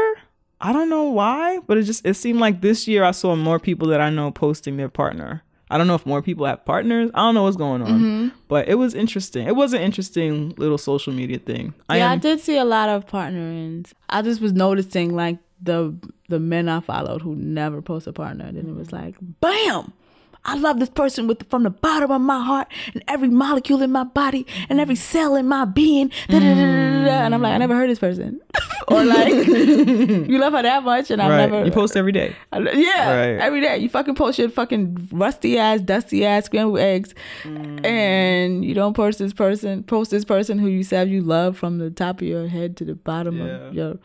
[0.59, 3.59] I don't know why, but it just it seemed like this year I saw more
[3.59, 5.43] people that I know posting their partner.
[5.69, 7.09] I don't know if more people have partners.
[7.13, 8.27] I don't know what's going on, Mm-hmm.
[8.47, 9.47] but it was interesting.
[9.47, 11.73] It was an interesting little social media thing.
[11.89, 13.93] I yeah, I am did see a lot of partnerings.
[14.09, 15.95] I just was noticing like the
[16.29, 18.51] the men I followed who never post a partner.
[18.51, 19.91] Then it was like, bam,
[20.45, 23.91] I love this person with from the bottom of my heart and every molecule in
[23.91, 26.09] my body and every cell in my being.
[26.29, 27.25] Da, da, da.
[27.25, 28.39] And I'm like, I never heard this person.
[28.87, 31.49] or like, you love her that much, and I've right.
[31.49, 31.65] never.
[31.65, 32.35] You post every day.
[32.51, 33.41] I- yeah, Right.
[33.41, 37.83] every day you fucking post your fucking rusty ass, dusty ass scrambled eggs, mm.
[37.85, 41.79] and you don't post this person, post this person who you said you love from
[41.79, 43.45] the top of your head to the bottom Yeah.
[43.45, 43.97] of your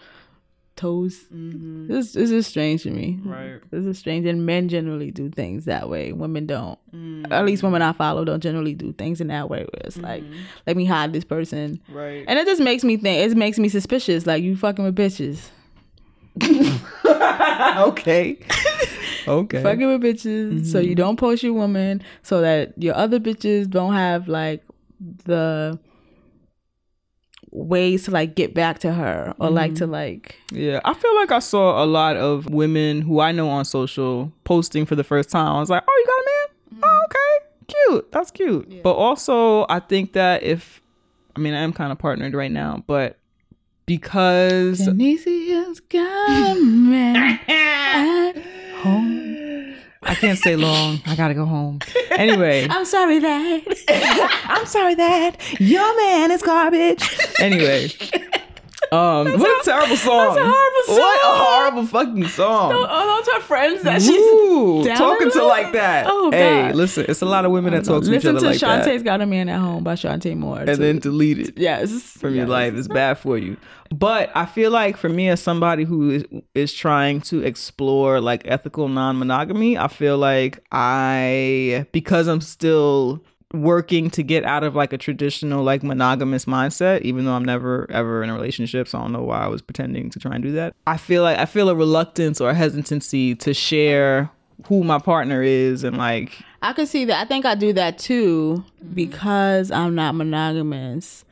[0.80, 1.24] toes.
[1.32, 1.88] Mm-hmm.
[1.88, 3.18] This, this is strange to me.
[3.22, 3.60] Right.
[3.70, 6.12] This is strange, and men generally do things that way.
[6.12, 6.78] Women don't.
[6.94, 7.30] Mm.
[7.30, 9.60] At least women I follow don't generally do things in that way.
[9.60, 10.40] Where it's like, mm-hmm.
[10.66, 12.24] let me hide this person, Right.
[12.26, 13.30] and it just makes me think.
[13.30, 14.26] It makes me suspicious.
[14.26, 15.50] Like you fucking with bitches.
[16.42, 18.38] okay.
[19.28, 19.62] okay.
[19.62, 20.88] fucking with bitches so mm-hmm.
[20.88, 24.62] you don't post your woman so that your other bitches don't have like
[25.24, 25.76] the
[27.52, 29.92] ways to like get back to her or like to mm-hmm.
[29.92, 33.64] like Yeah, I feel like I saw a lot of women who I know on
[33.64, 35.48] social posting for the first time.
[35.48, 36.74] I was like, "Oh, you got a man?
[36.74, 36.84] Mm-hmm.
[36.84, 38.12] Oh, okay, cute.
[38.12, 40.80] That's cute." But also, I think that if,
[41.34, 43.18] I mean, I am kind of partnered right now, but
[43.86, 48.34] because Genesia's got a man at
[48.82, 49.39] home.
[50.02, 51.80] I can't stay long, I gotta go home.
[52.10, 53.62] Anyway, I'm sorry that
[54.44, 57.02] I'm sorry that your man is garbage.
[57.38, 57.90] Anyway.
[58.92, 60.34] Um, what a terrible song!
[60.34, 62.72] that's a horrible What a horrible fucking song!
[62.74, 66.06] oh those are friends that she's Ooh, talking to like that.
[66.08, 66.74] Oh, hey, God.
[66.74, 68.66] listen, it's a lot of women that talk to each listen other to like that,
[68.66, 70.76] Listen to Chante's got a man at home by Chante Moore and too.
[70.76, 72.74] then delete it yes from your life.
[72.74, 73.56] It's bad for you.
[73.92, 76.24] But I feel like for me, as somebody who is,
[76.54, 84.10] is trying to explore like ethical non-monogamy, I feel like I because I'm still working
[84.10, 88.22] to get out of like a traditional like monogamous mindset even though i'm never ever
[88.22, 90.52] in a relationship so i don't know why i was pretending to try and do
[90.52, 94.30] that i feel like i feel a reluctance or a hesitancy to share
[94.66, 97.20] who my partner is and like I can see that.
[97.20, 101.24] I think I do that too because I'm not monogamous.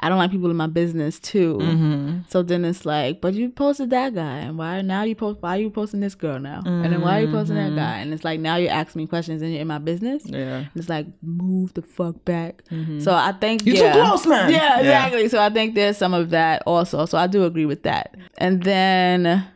[0.00, 1.58] I don't like people in my business too.
[1.58, 2.18] Mm-hmm.
[2.28, 5.40] So then it's like, but you posted that guy, and why now you post?
[5.40, 6.62] Why are you posting this girl now?
[6.64, 7.76] And then why are you posting that mm-hmm.
[7.76, 7.98] guy?
[7.98, 10.24] And it's like now you're asking me questions and you're in my business.
[10.26, 12.64] yeah And It's like move the fuck back.
[12.70, 13.00] Mm-hmm.
[13.00, 13.92] So I think You too yeah.
[13.92, 14.50] close, man.
[14.50, 14.78] Yeah, Yeah.
[14.80, 15.28] exactly.
[15.28, 17.06] So I think there's some of that also.
[17.06, 18.16] So I do agree with that.
[18.38, 19.46] And then,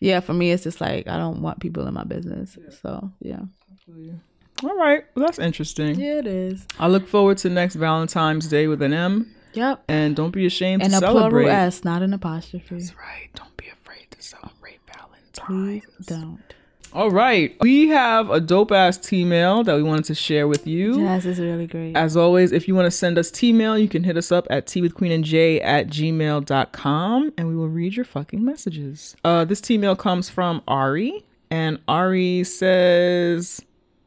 [0.00, 2.58] yeah, for me, it's just like I don't want people in my business.
[2.82, 3.40] So yeah,
[4.62, 6.66] all right well, that's interesting yeah, it is.
[6.78, 9.84] i look forward to next valentine's day with an m Yep.
[9.88, 11.44] and don't be ashamed And to celebrate.
[11.44, 12.76] And a plural S, not an apostrophe.
[12.78, 16.40] That's right don't be afraid to celebrate valentine's Please don't.
[16.92, 17.56] All right.
[17.60, 21.00] We have a dope ass T mail that we wanted to share with you.
[21.02, 21.96] Yes, it's really great.
[21.96, 24.46] As always, if you want to send us T mail, you can hit us up
[24.48, 29.16] at teawithqueenandj at gmail.com and we will read your fucking messages.
[29.24, 33.60] Uh, this T mail comes from Ari, and Ari says.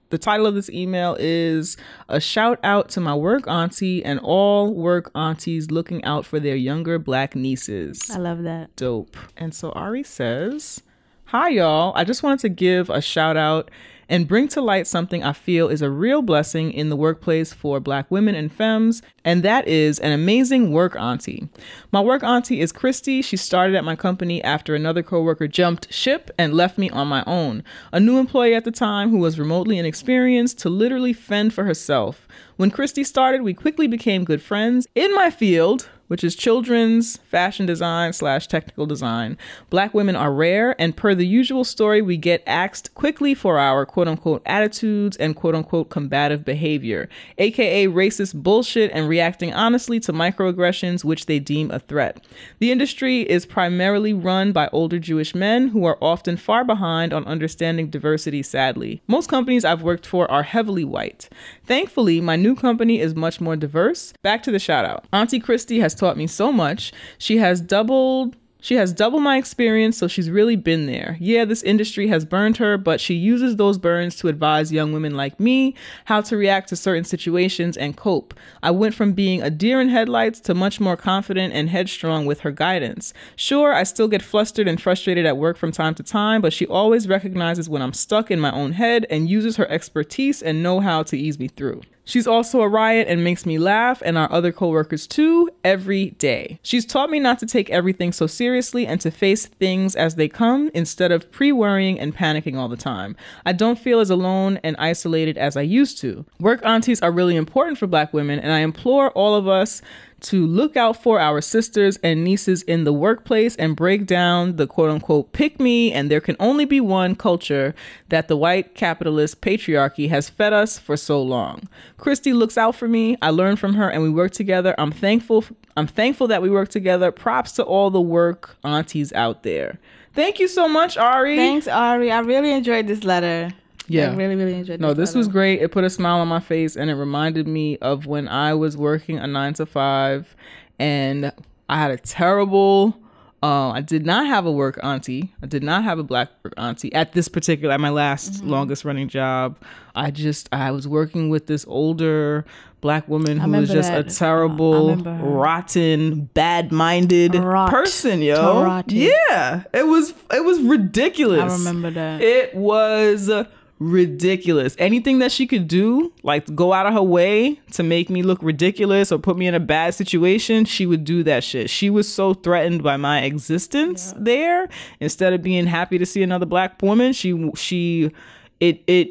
[0.10, 1.76] The title of this email is
[2.08, 6.56] A Shout Out to My Work Auntie and All Work Aunties Looking Out for Their
[6.56, 8.74] Younger Black Nieces I love that.
[8.78, 9.18] dope.
[9.36, 10.82] And so Ari says,
[11.26, 11.92] Hi, y'all.
[11.96, 13.70] I just wanted to give a shout out
[14.10, 17.80] and bring to light something I feel is a real blessing in the workplace for
[17.80, 21.50] Black women and femmes, and that is an amazing work auntie.
[21.92, 23.22] My work auntie is Christy.
[23.22, 27.24] She started at my company after another coworker jumped ship and left me on my
[27.28, 27.64] own.
[27.92, 32.28] A new employee at the time who was remotely inexperienced to literally fend for herself.
[32.58, 34.88] When Christy started, we quickly became good friends.
[34.96, 39.38] In my field, which is children's fashion design slash technical design.
[39.70, 43.86] Black women are rare, and per the usual story, we get axed quickly for our
[43.86, 50.14] quote unquote attitudes and quote unquote combative behavior, aka racist bullshit and reacting honestly to
[50.14, 52.26] microaggressions which they deem a threat.
[52.60, 57.26] The industry is primarily run by older Jewish men who are often far behind on
[57.26, 59.02] understanding diversity, sadly.
[59.08, 61.30] Most companies I've worked for are heavily white.
[61.68, 64.14] Thankfully, my new company is much more diverse.
[64.24, 65.04] Back to the shout out.
[65.12, 66.94] Auntie Christie has taught me so much.
[67.18, 71.18] She has doubled she has double my experience, so she's really been there.
[71.20, 75.16] Yeah, this industry has burned her, but she uses those burns to advise young women
[75.16, 78.34] like me how to react to certain situations and cope.
[78.64, 82.40] I went from being a deer in headlights to much more confident and headstrong with
[82.42, 83.14] her guidance.
[83.36, 86.66] Sure, I still get flustered and frustrated at work from time to time, but she
[86.66, 90.80] always recognizes when I'm stuck in my own head and uses her expertise and know
[90.80, 91.82] how to ease me through.
[92.08, 96.58] She's also a riot and makes me laugh and our other coworkers too every day.
[96.64, 100.30] She's taught me not to take everything so seriously and to face things as they
[100.30, 103.18] come instead of pre-worrying and panicking all the time.
[103.46, 106.26] I don't feel as alone and isolated as I used to.
[106.40, 109.82] Work aunties are really important for black women and I implore all of us
[110.20, 114.68] to look out for our sisters and nieces in the workplace and break down the
[114.68, 117.76] quote unquote pick me and there can only be one culture
[118.10, 121.68] that the white capitalist patriarchy has fed us for so long.
[121.98, 123.18] Christy looks out for me.
[123.22, 124.74] I learn from her and we work together.
[124.78, 127.12] I'm thankful I'm thankful that we work together.
[127.12, 129.78] Props to all the work aunties out there.
[130.16, 131.36] Thank you so much, Ari.
[131.36, 132.12] Thanks, Ari.
[132.12, 133.54] I really enjoyed this letter.
[133.88, 134.12] Yeah.
[134.12, 135.62] I really, really enjoyed No, this was great.
[135.62, 138.76] It put a smile on my face and it reminded me of when I was
[138.78, 140.36] working a nine to five
[140.80, 141.32] and
[141.70, 142.98] I had a terrible
[143.44, 145.32] uh, I did not have a work auntie.
[145.44, 148.50] I did not have a black auntie at this particular at my last Mm-hmm.
[148.50, 149.58] longest running job.
[149.94, 152.46] I just I was working with this older
[152.82, 154.08] black woman who was just that.
[154.08, 157.70] a terrible, rotten, bad-minded Rot.
[157.70, 158.38] person, yo.
[158.38, 159.12] Tarati.
[159.30, 161.42] Yeah, it was it was ridiculous.
[161.54, 162.22] I remember that.
[162.22, 163.30] It was
[163.80, 164.76] ridiculous.
[164.80, 168.42] Anything that she could do, like go out of her way to make me look
[168.42, 171.70] ridiculous or put me in a bad situation, she would do that shit.
[171.70, 174.68] She was so threatened by my existence there.
[175.00, 178.12] Instead of being happy to see another black woman, she she
[178.60, 179.10] it it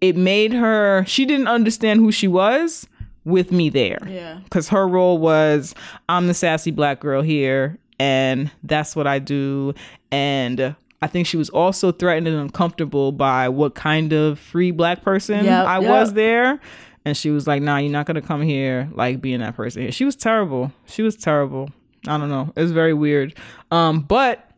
[0.00, 2.86] it made her she didn't understand who she was
[3.24, 4.06] with me there.
[4.08, 4.40] Yeah.
[4.50, 5.74] Cuz her role was
[6.08, 9.74] I'm the sassy black girl here and that's what I do
[10.10, 15.02] and I think she was also threatened and uncomfortable by what kind of free black
[15.02, 15.90] person Yep, I yep.
[15.90, 16.60] was there.
[17.04, 19.82] And she was like, nah, you're not going to come here like being that person
[19.82, 19.92] here.
[19.92, 20.72] She was terrible.
[20.86, 21.70] She was terrible.
[22.08, 22.52] I don't know.
[22.56, 23.34] It was very weird.
[23.70, 24.50] Um, but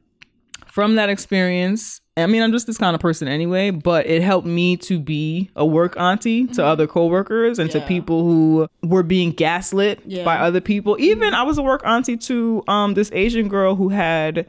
[0.67, 4.47] from that experience, I mean, I'm just this kind of person anyway, but it helped
[4.47, 7.89] me to be a work auntie to other coworkers and to Mm-hmm.
[7.89, 10.25] People who were being gaslit Yeah.
[10.25, 10.97] by other people.
[11.01, 14.47] Even I was a work auntie to um this Asian girl who had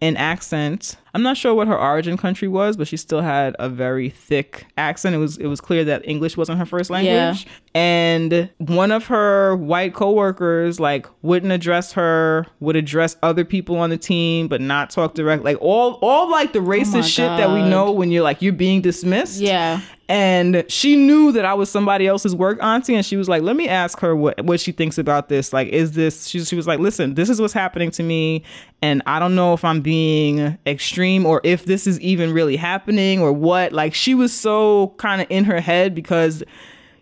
[0.00, 0.96] an accent.
[1.14, 4.66] I'm not sure what her origin country was, but she still had a very thick
[4.76, 5.14] accent.
[5.14, 7.46] It was it was clear that English wasn't her first language.
[7.74, 13.90] And one of her white coworkers like wouldn't address her, would address other people on
[13.90, 15.44] the team, but not talk direct.
[15.44, 18.42] Like all all like the oh racist Oh shit that we know when you're like
[18.42, 19.40] you're being dismissed.
[19.40, 19.80] Yeah.
[20.08, 23.54] And she knew that I was somebody else's work auntie, and she was like, "Let
[23.54, 25.52] me ask her what what she thinks about this.
[25.52, 28.42] Like, is this?" She she was like, "Listen, this is what's happening to me,
[28.82, 33.20] and I don't know if I'm being extreme or if this is even really happening
[33.20, 36.42] or what." Like, she was so kind of in her head because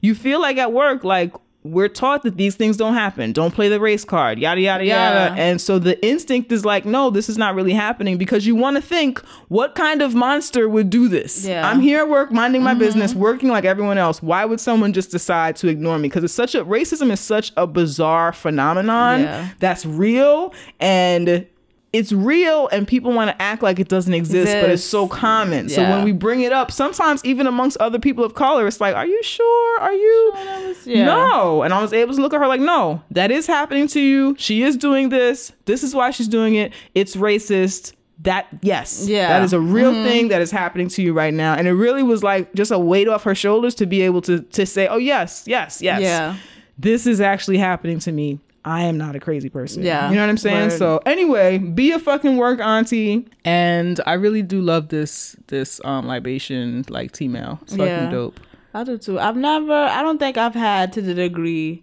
[0.00, 1.32] you feel like at work, like
[1.64, 3.32] we're taught that these things don't happen.
[3.32, 5.34] Don't play the race card, yada yada yada.
[5.36, 5.42] Yeah.
[5.42, 8.76] And so the instinct is like, no, this is not really happening because you want
[8.76, 11.44] to think, what kind of monster would do this?
[11.44, 11.68] Yeah.
[11.68, 12.78] I'm here at work, minding my mm-hmm.
[12.80, 14.22] business, working like everyone else.
[14.22, 16.08] Why would someone just decide to ignore me?
[16.08, 19.48] Because it's such a racism is such a bizarre phenomenon Yeah.
[19.58, 21.46] that's real and
[21.92, 25.68] it's real and people want to act like it doesn't exist, but it's so common.
[25.68, 28.94] So when we bring it up, sometimes even amongst other people of color, it's like,
[28.94, 29.80] are you sure?
[29.80, 30.34] Are you?
[30.84, 31.06] Yeah.
[31.06, 31.62] No.
[31.62, 34.36] And I was able to look at her like, no, that is happening to you.
[34.38, 35.52] She is doing this.
[35.64, 36.74] This is why she's doing it.
[36.94, 37.94] It's racist.
[38.22, 39.08] That, yes.
[39.08, 39.28] Yeah.
[39.28, 41.54] That is a real thing that is happening to you right now.
[41.54, 44.40] And it really was like just a weight off her shoulders to be able to,
[44.40, 46.02] to say, oh, yes, yes, yes.
[46.02, 46.36] Yeah.
[46.76, 48.40] This is actually happening to me.
[48.68, 49.82] I am not a crazy person.
[49.82, 50.08] Yeah.
[50.10, 50.68] You know what I'm saying?
[50.70, 50.78] Word.
[50.78, 53.26] So anyway, be a fucking work auntie.
[53.44, 57.58] And I really do love this this um libation like T mail.
[57.62, 58.10] It's fucking Yeah.
[58.10, 58.38] dope.
[58.74, 59.18] I do too.
[59.18, 59.72] I've never.
[59.72, 61.82] I don't think I've had to the degree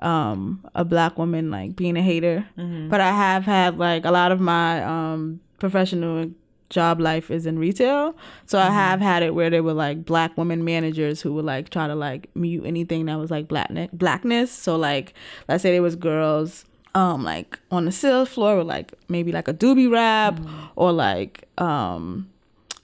[0.00, 4.30] um a black woman like being a hater, but I have had like a lot
[4.30, 6.30] of my um professional
[6.70, 8.14] job life is in retail.
[8.46, 11.70] So I have had it where there were like black women managers who would like
[11.70, 14.50] try to like mute anything that was like blackness blackness.
[14.52, 15.14] So like
[15.48, 19.48] let's say there was girls um like on the sales floor with like maybe like
[19.48, 20.40] a doobie wrap
[20.76, 22.28] or like um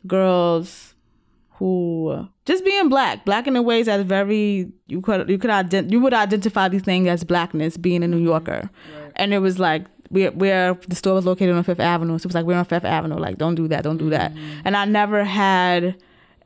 [0.06, 0.94] girls
[1.56, 5.90] who just being black, black in the ways that's very you could you could ident-
[5.90, 8.70] you would identify these things as blackness being a New Yorker,
[9.16, 12.26] and it was like where where the store was located on Fifth Avenue, so it
[12.26, 14.60] was like we're on Fifth Avenue, like don't do that, don't do that, mm.
[14.64, 15.96] and I never had.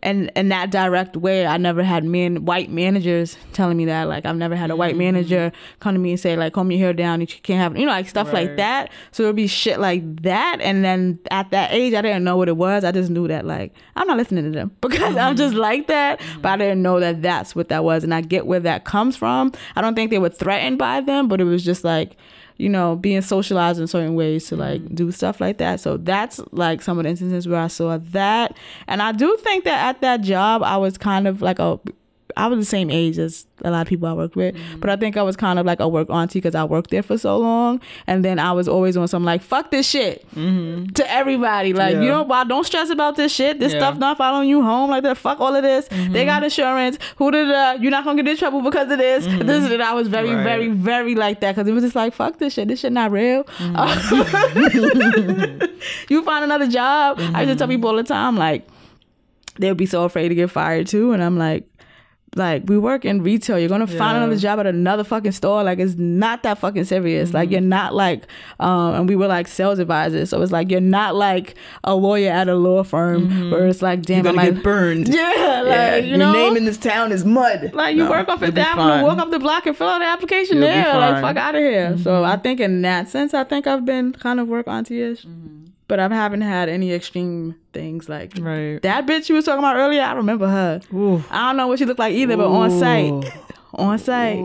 [0.00, 4.04] And in that direct way, I never had men, white managers telling me that.
[4.04, 4.98] Like I've never had a white mm.
[4.98, 7.84] manager come to me and say like, "Comb your hair down, you can't have," you
[7.84, 8.92] know, like stuff like that.
[9.10, 10.60] So it'd be shit like that.
[10.60, 12.84] And then at that age, I didn't know what it was.
[12.84, 15.58] I just knew that like I'm not listening to them because I'm just mm.
[15.58, 16.20] like that.
[16.42, 18.04] But I didn't know that that's what that was.
[18.04, 19.50] And I get where that comes from.
[19.74, 22.16] I don't think they were threatened by them, but it was just like
[22.58, 24.94] you know being socialized in certain ways to like mm-hmm.
[24.94, 25.80] do stuff like that.
[25.80, 28.56] So that's like some of the instances where I saw that.
[28.86, 31.80] And I do think that at that job, I was kind of like a
[32.36, 34.80] I was the same age as a lot of people I worked with, Mm-hmm.
[34.80, 37.02] but I think I was kind of like a work auntie because I worked there
[37.02, 41.04] for so long, and then I was always on some like fuck this shit to
[41.08, 41.72] everybody.
[41.72, 42.02] Like Mm-hmm.
[42.02, 42.06] Yeah.
[42.06, 43.58] you know, why don't stress about this shit.
[43.58, 43.78] This Yeah.
[43.80, 43.88] Mm-hmm.
[43.88, 45.16] stuff not following you home like that.
[45.16, 45.88] Fuck all of this.
[45.88, 46.98] They got insurance.
[47.16, 49.24] Who did uh, you're not gonna get in trouble because of this.
[49.26, 50.36] This and I was very, Mm-hmm.
[50.36, 50.44] Right.
[50.44, 52.68] very, very like that because it was just like fuck this shit.
[52.68, 53.44] This shit not real.
[53.44, 53.78] Mm-hmm.
[56.08, 57.18] you find another job.
[57.34, 58.66] I used to tell people all the time like
[59.58, 61.64] they'll be so afraid to get fired too, and I'm like.
[62.36, 65.62] Like we work in retail, you're gonna find another job at another fucking store.
[65.64, 67.28] Like it's not that fucking serious.
[67.28, 67.36] Mm-hmm.
[67.36, 68.26] Like you're not like,
[68.60, 71.54] um, and we were like sales advisors, so it's like you're not like
[71.84, 74.26] a lawyer at a law firm where it's like, damn, Mm-hmm.
[74.26, 75.08] You're gonna I'm like, get burned.
[75.14, 77.72] yeah, like you your name in this town is mud.
[77.72, 80.04] like you No, work you'll Fifth Avenue, walk up the block and fill out the
[80.06, 80.94] application You'll there.
[80.94, 81.96] Like fuck out of here.
[81.98, 85.24] So I think in that sense, I think I've been kind of work auntie-ish.
[85.88, 88.80] But I haven't had any extreme things like Right.
[88.82, 90.02] that bitch you was talking about earlier.
[90.02, 90.80] I remember her.
[90.94, 91.24] Ooh.
[91.30, 92.78] I don't know what she looked like either, but on Ooh.
[92.78, 93.38] site,
[93.72, 94.38] on site,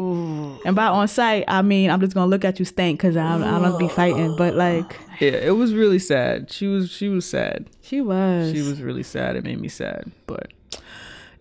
[0.66, 3.44] and by on site, I mean I'm just gonna look at you stink because I'm
[3.44, 4.36] I don't be fighting.
[4.38, 6.50] But like Yeah, it was really sad.
[6.52, 7.70] She was she was sad.
[7.82, 9.36] she was, She was really sad.
[9.36, 10.12] It made me sad.
[10.28, 10.54] But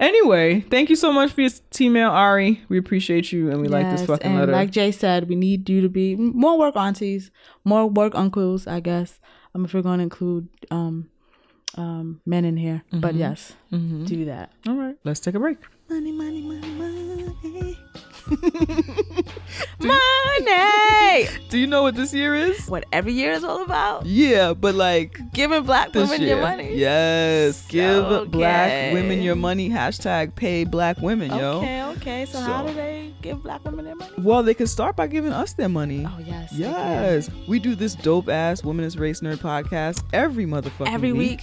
[0.00, 1.50] anyway, thank you so much for your
[1.80, 2.60] email, Ari.
[2.68, 4.52] We appreciate you and we like this Yes, fucking and letter.
[4.52, 7.30] Like Jay said, we need you to be more work aunties,
[7.64, 9.20] more work uncles, I guess.
[9.54, 11.08] Um, if we're going to include um,
[11.76, 13.00] um, men in here, Mm-hmm.
[13.00, 14.52] but yes, do that.
[14.66, 15.58] All right, let's take a break.
[15.88, 17.78] Money, money, money, money,
[19.80, 21.26] money.
[21.48, 22.66] Do you know what this year is?
[22.68, 24.06] What every year is all about?
[24.06, 26.30] Yeah, but like Giving black women year.
[26.36, 26.74] your money.
[26.76, 28.30] Yes, give Okay.
[28.30, 29.68] black women your money.
[29.70, 31.58] Hashtag pay black women, yo.
[31.58, 32.24] Okay, okay.
[32.26, 34.12] So, how do they give black women their money?
[34.18, 36.06] Well, they can start by giving us their money.
[36.06, 36.52] Oh yes.
[36.52, 41.40] Yes, we do this dope ass womanist race nerd podcast every motherfucking Every week,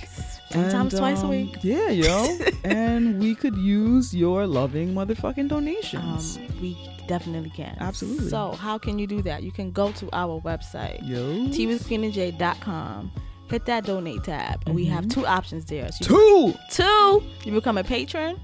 [0.51, 1.57] sometimes And, twice a um, week.
[1.61, 2.37] Yeah, yo.
[2.63, 6.37] and we could use your loving motherfucking donations.
[6.37, 6.77] Um, we
[7.07, 7.75] definitely can.
[7.79, 8.29] Absolutely.
[8.29, 9.43] So, how can you do that?
[9.43, 11.47] You can go to our website, yo.
[11.47, 13.11] teawithqueenandj.com.
[13.49, 15.91] Hit that donate tab, and we have two options there.
[15.91, 16.53] So Two.
[16.69, 18.39] two, you become a patron,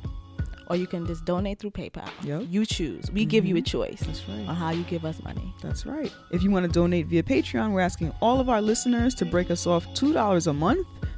[0.67, 2.09] or you can just donate through PayPal.
[2.23, 2.45] Yep.
[2.49, 3.11] You choose.
[3.11, 4.47] We give you a choice That's right.
[4.47, 5.53] on how you give us money.
[5.61, 6.11] That's right.
[6.31, 9.51] If you want to donate via Patreon, we're asking all of our listeners to break
[9.51, 10.87] us off $2 a month.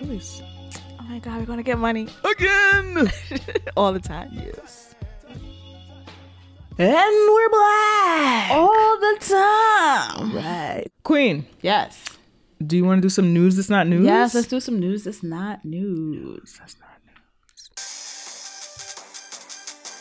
[0.00, 0.42] choice.
[1.00, 3.10] Oh my god, we're gonna get money Again.
[3.76, 4.30] all the time.
[4.34, 4.94] yes.
[6.76, 10.34] And we're black all the time.
[10.34, 10.86] Right.
[11.04, 12.04] Queen, Yes.
[12.66, 14.04] do you want to do some news that's not news?
[14.04, 16.56] Yes, let's do some news that's not news.
[16.58, 17.70] That's not news.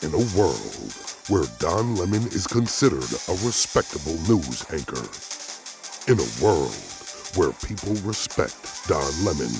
[0.01, 0.93] In a world
[1.29, 5.05] where Don Lemon is considered a respectable news anchor.
[6.11, 6.73] In a world
[7.35, 9.51] where people respect Don Lemon.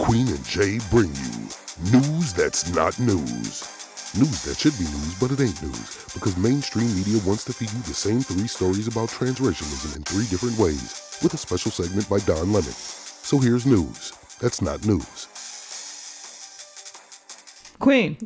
[0.00, 3.68] Queen and Jay bring you news that's not news.
[4.16, 7.70] News that should be news, but it ain't news because mainstream media wants to feed
[7.70, 12.08] you the same three stories about transracialism in three different ways with a special segment
[12.08, 12.72] by Don Lemon.
[12.72, 15.28] So here's news that's not news.
[17.78, 18.16] Queen,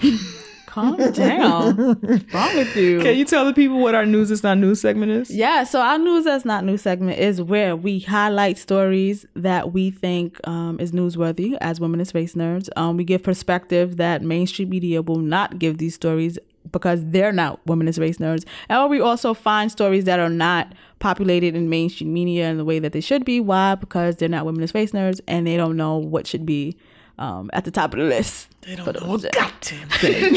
[0.74, 1.76] Calm down.
[1.76, 3.00] What's wrong with you?
[3.00, 5.30] can you tell the people what our news that's not news segment is?
[5.30, 9.92] Yeah, so our news that's not news segment is where we highlight stories that we
[9.92, 12.68] think um, is newsworthy as womanist race nerds.
[12.74, 16.40] Um, we give perspective that mainstream media will not give these stories
[16.72, 18.44] because they're not womanist race nerds.
[18.68, 22.80] And we also find stories that are not populated in mainstream media in the way
[22.80, 23.38] that they should be.
[23.38, 23.76] Why?
[23.76, 26.76] Because they're not womanist race nerds and they don't know what should be
[27.18, 28.48] um, at the top of the list.
[28.62, 30.34] They don't know Goddamn thing.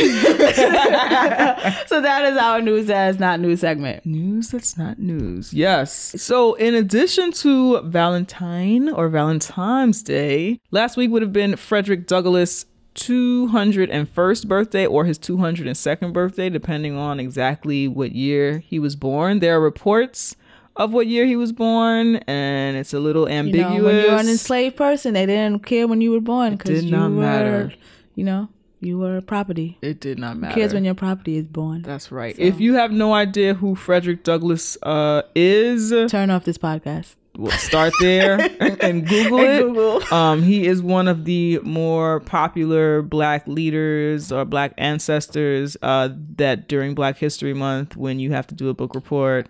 [1.88, 4.06] So that is our news that is not news segment.
[4.06, 5.54] news that's not news.
[5.54, 6.22] Yes.
[6.22, 12.66] So, in addition to Valentine or Valentine's Day, last week would have been Frederick Douglass'
[12.96, 19.40] 201st birthday or his 202nd birthday, depending on exactly what year he was born.
[19.40, 20.36] There are reports
[20.78, 23.74] of what year he was born, and it's a little ambiguous.
[23.74, 26.86] You know, when you're an enslaved person, they didn't care when you were born because
[26.86, 27.74] you were, matter.
[28.16, 28.48] you know,
[28.80, 29.78] you were property.
[29.82, 30.54] it did not matter.
[30.54, 31.82] cares when your property is born?
[31.82, 32.38] That's right.
[32.38, 37.16] If you have no idea who Frederick Douglass uh, is, Turn off this podcast.
[37.36, 38.40] We'll start there
[38.82, 39.62] and Google And it.
[39.62, 40.14] Google.
[40.14, 45.78] Um, he is one of the more popular Black leaders or Black ancestors.
[45.84, 49.48] Uh, that during Black History Month, when you have to do a book report,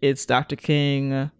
[0.00, 0.56] it's Dr.
[0.56, 1.30] King,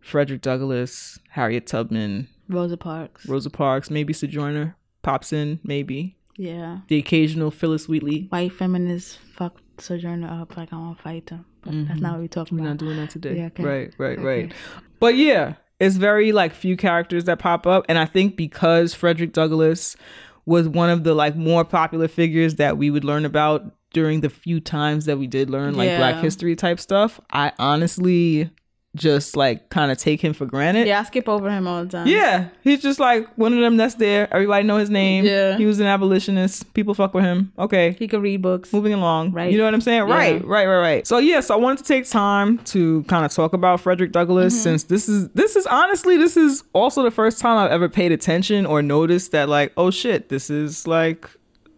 [0.00, 3.26] Frederick Douglass, Harriet Tubman, Rosa Parks.
[3.26, 6.78] Rosa Parks, maybe Sojourner pops in, maybe yeah.
[6.88, 8.26] the occasional Phillis Wheatley.
[8.30, 11.44] White feminists fuck Sojourner up like I want to fight them.
[11.62, 12.00] But that's mm-hmm.
[12.00, 12.64] not what we're talking about.
[12.64, 13.36] We're not doing that today.
[13.36, 13.62] Yeah, okay.
[13.62, 14.52] Right, right, right.
[14.98, 17.84] But yeah, it's very like few characters that pop up.
[17.88, 19.96] And I think because Frederick Douglass
[20.44, 24.30] was one of the like more popular figures that we would learn about during the
[24.30, 28.50] few times that we did learn like black history type stuff, I honestly
[28.94, 30.86] just like kind of take him for granted.
[30.86, 32.06] Yeah, I skip over him all the time.
[32.06, 34.28] Yeah, he's just like one of them that's there.
[34.30, 35.24] Everybody know his name.
[35.24, 35.56] Yeah.
[35.56, 36.74] he was an abolitionist.
[36.74, 37.54] People fuck with him.
[37.58, 38.70] Okay, He could read books.
[38.70, 39.32] moving along.
[39.32, 39.50] Right.
[39.50, 40.06] You know what I'm saying?
[40.08, 40.14] Yeah.
[40.14, 41.06] Right, right, right, right.
[41.06, 44.62] So yes, I wanted to take time to kind of talk about Frederick Douglass Mm-hmm.
[44.62, 48.12] since this is this is honestly this is also the first time I've ever paid
[48.12, 51.30] attention or noticed that like oh shit this is like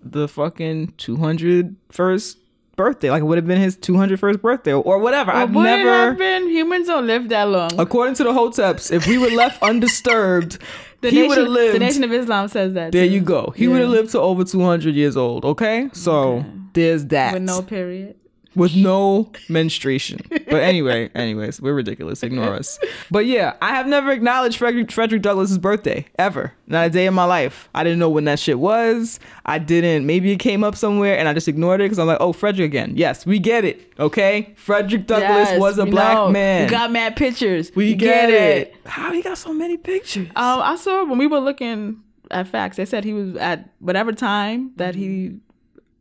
[0.05, 2.36] the fucking 201st
[2.76, 5.30] birthday like it would have been his 201st birthday or whatever.
[5.30, 6.48] I've Would it never have been?
[6.48, 7.70] Humans don't live that long.
[7.78, 10.59] according to the hoteps if we were left undisturbed
[11.00, 12.90] The he would have lived the Nation of Islam says that.
[12.92, 13.12] there too.
[13.12, 13.52] you go.
[13.57, 15.88] He would have lived to over 200 years old, okay?
[15.92, 17.34] So there's that.
[17.34, 18.16] With no period.
[18.55, 20.20] With no menstruation.
[20.30, 22.22] But anyway, anyways, we're ridiculous.
[22.22, 22.78] Ignore us.
[23.11, 26.52] But yeah, I have never acknowledged Frederick, Frederick Douglass's birthday ever.
[26.66, 27.68] Not a day in my life.
[27.74, 29.20] I didn't know when that shit was.
[29.44, 30.07] I didn't.
[30.07, 32.66] Maybe it came up somewhere and I just ignored it because I'm like, oh, Frederick
[32.66, 32.92] again.
[32.96, 33.92] Yes, we get it.
[33.98, 36.28] Okay, Frederick Douglass Yes, was a black know.
[36.30, 36.64] man.
[36.66, 37.70] We got mad pictures.
[37.74, 38.74] we get, it.
[38.86, 40.28] How he got so many pictures?
[40.36, 44.12] Um, I saw when we were looking at facts, they said he was at whatever
[44.12, 45.38] time that he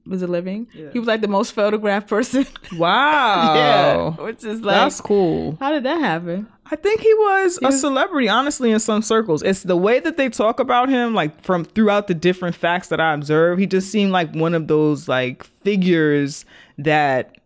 [0.05, 0.67] was a living.
[0.91, 2.45] He was like the most photographed person.
[2.77, 3.55] wow.
[3.55, 5.57] yeah, which is like, That's cool.
[5.59, 6.47] how did that happen?
[6.71, 9.43] I think he was a celebrity, honestly, in some circles.
[9.43, 12.99] It's the way that they talk about him, like from throughout the different facts that
[12.99, 13.59] I observe.
[13.59, 16.45] He just seemed like one of those like figures
[16.77, 17.37] that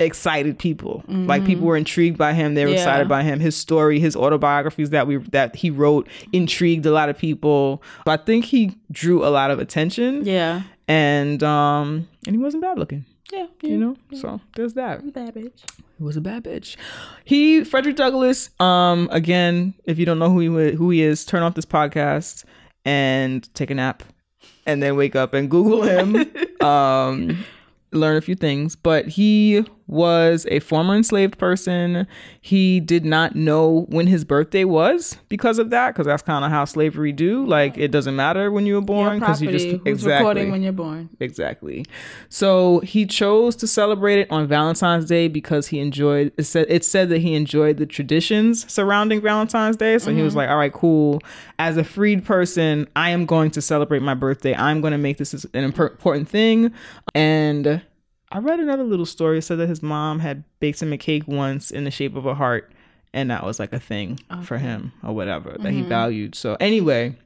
[0.00, 1.02] excited people.
[1.08, 1.66] Like people mm-hmm.
[1.66, 2.54] were intrigued by him.
[2.54, 2.76] They were Yeah.
[2.76, 3.40] excited by him.
[3.40, 7.82] His story, his autobiographies that we that he wrote intrigued a lot of people.
[8.06, 10.24] So I think he drew a lot of attention.
[10.24, 13.04] Yeah, And um and he wasn't bad looking.
[13.30, 13.70] yeah, yeah.
[13.70, 13.96] You know?
[14.14, 15.12] So there's that.
[15.12, 15.62] bad bitch.
[15.98, 16.76] He was a bad bitch.
[17.24, 18.50] He Frederick Douglass.
[18.58, 22.44] Um, again, if you don't know who he who he is, turn off this podcast
[22.84, 24.02] and take a nap,
[24.64, 26.30] and then wake up and Google him.
[26.66, 27.44] um,
[27.92, 28.76] learn a few things.
[28.76, 32.06] But he was a former enslaved person.
[32.40, 36.50] He did not know when his birthday was because of that, because that's kind of
[36.50, 37.44] how slavery do.
[37.46, 40.62] Like it doesn't matter when you were born because you just Who's exactly recording when
[40.62, 41.08] you're born?
[41.20, 41.86] Exactly.
[42.28, 46.84] So he chose to celebrate it on Valentine's Day because he enjoyed it said it
[46.84, 49.98] said that he enjoyed the traditions surrounding Valentine's Day.
[49.98, 50.38] So he was mm-hmm.
[50.38, 51.20] like, All right, cool.
[51.58, 54.54] As a freed person, I am going to celebrate my birthday.
[54.54, 56.72] I'm going to make this an important thing.
[57.14, 57.82] And
[58.30, 59.38] I read another little story.
[59.38, 62.26] It said that his mom had baked him a cake once in the shape of
[62.26, 62.70] a heart,
[63.12, 66.34] and that was like a thing for him or whatever that he valued.
[66.34, 67.16] So anyway,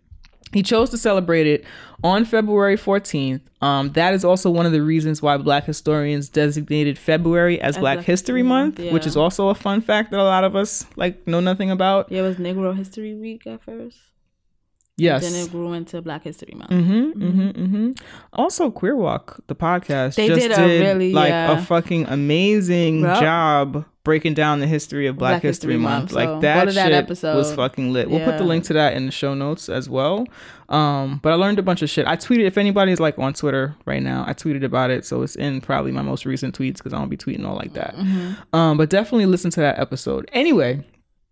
[0.53, 1.64] he chose to celebrate it
[2.05, 3.40] on February 14th.
[3.62, 7.96] Um, that is also one of the reasons why Black historians designated February as, Black,
[7.98, 10.86] Black History Month, Month, which is also a fun fact that a lot of us
[10.96, 12.12] like know nothing about.
[12.12, 13.98] Yeah, it was Negro History Week at first.
[14.99, 15.22] Yes.
[15.22, 16.70] Then it grew into Black History Month.
[16.70, 17.90] Mm-hmm, mm-hmm, mm-hmm.
[18.34, 21.59] Also, Queer Walk, the podcast, They just did did, a really, like yeah.
[21.59, 23.20] a fucking amazing Yep.
[23.20, 26.12] job breaking down the history of Black, Black History, History Month.
[26.12, 27.36] Month, Like so that to that shit episode.
[27.36, 28.11] was fucking lit.
[28.11, 30.26] We'll put the link to that in the show notes as well.
[30.68, 32.07] Um, but I learned a bunch of shit.
[32.07, 35.36] I tweeted if anybody's like on Twitter right now, I tweeted about it, so it's
[35.36, 37.95] in probably my most recent tweets because I don't be tweeting all like that.
[37.95, 38.57] Mm-hmm.
[38.57, 40.28] Um, but definitely listen to that episode.
[40.32, 40.84] Anyway,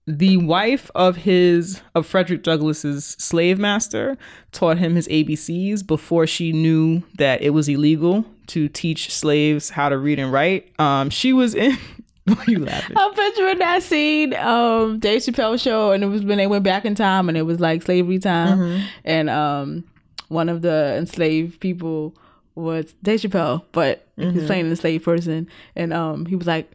[0.07, 4.17] the wife of his of Frederick Douglass's slave master
[4.53, 9.89] taught him his ABCs before she knew that it was illegal to teach slaves how
[9.89, 10.73] to read and write.
[10.81, 11.77] Um, she was in.
[12.25, 12.97] Why are you laughing?
[12.99, 16.85] I'm picturing that scene, um, Dave Chappelle show, and it was when they went back
[16.85, 18.87] in time, and it was like slavery time, Mm-hmm.
[19.05, 19.85] and um,
[20.29, 22.15] one of the enslaved people
[22.55, 24.37] was Dave Chappelle, but Mm-hmm.
[24.37, 26.71] was playing an enslaved person, and um, he was like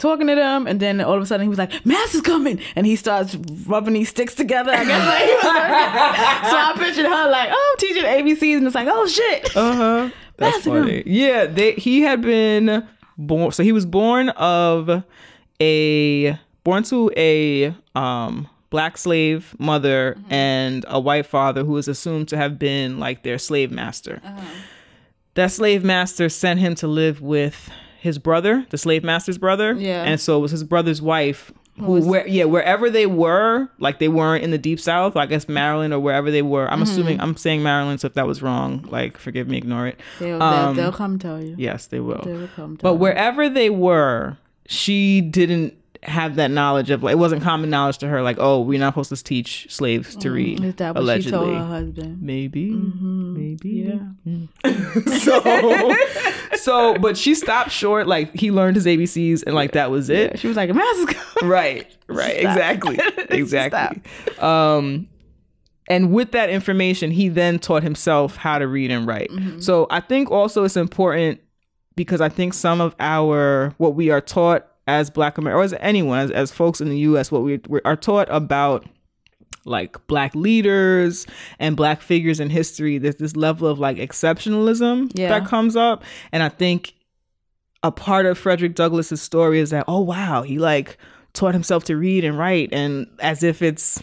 [0.00, 2.60] talking to them, and then all of a sudden he was like, "Mass is coming,"
[2.74, 3.36] and he starts
[3.66, 4.72] rubbing these sticks together.
[4.72, 5.06] I guess
[5.42, 5.42] like
[6.42, 9.56] was so I pictured her like, "Oh, I'm teaching ABCs," and it's like, "Oh shit."
[9.60, 10.10] Uh huh.
[10.36, 10.72] That's him.
[10.72, 11.02] funny.
[11.06, 12.86] Yeah, they, he had been
[13.18, 13.52] born.
[13.52, 15.04] So he was born of
[15.60, 22.28] a born to a um black slave mother and a white father who is assumed
[22.28, 24.22] to have been like their slave master.
[25.34, 27.68] That slave master sent him to live with
[28.00, 29.74] his brother, the slave master's brother.
[29.74, 30.02] Yeah.
[30.04, 34.08] And so it was his brother's wife who where yeah wherever they were like they
[34.08, 37.34] weren't in the deep south i guess maryland or wherever they were i'm assuming i'm
[37.38, 40.84] saying maryland so if that was wrong like forgive me ignore it They'll, Um, they'll,
[40.90, 41.54] they'll come tell you.
[41.56, 43.00] yes they will They will come tell but you.
[43.00, 44.36] wherever they were
[44.66, 45.72] she didn't
[46.04, 48.94] have that knowledge of like it wasn't common knowledge to her like oh we're not
[48.94, 51.30] supposed to teach slaves to read Mm, Is that what allegedly.
[51.30, 52.22] she told her husband?
[52.22, 52.70] maybe.
[52.70, 53.90] Maybe.
[54.24, 54.72] Yeah.
[55.18, 55.94] so
[56.54, 60.38] so but she stopped short like he learned his abcs and like that was it.
[60.38, 61.16] She was like, "A Master.
[61.46, 62.98] right right exactly
[63.30, 64.02] exactly.
[64.38, 65.06] Um
[65.88, 69.30] and with that information he then taught himself how to read and write.
[69.58, 71.40] So i think also it's important
[71.96, 75.80] because i think some of our what we are taught as black americans or as
[75.82, 78.86] anyone as, as folks in the us what we, we are taught about
[79.64, 81.26] like black leaders
[81.58, 82.98] and black figures in history.
[82.98, 85.28] There's this level of like exceptionalism Yeah.
[85.28, 86.02] that comes up.
[86.32, 86.94] And i think
[87.82, 90.98] a part of frederick douglass's story is that oh wow he like
[91.32, 92.70] taught himself to read and write.
[92.72, 94.02] And as if it's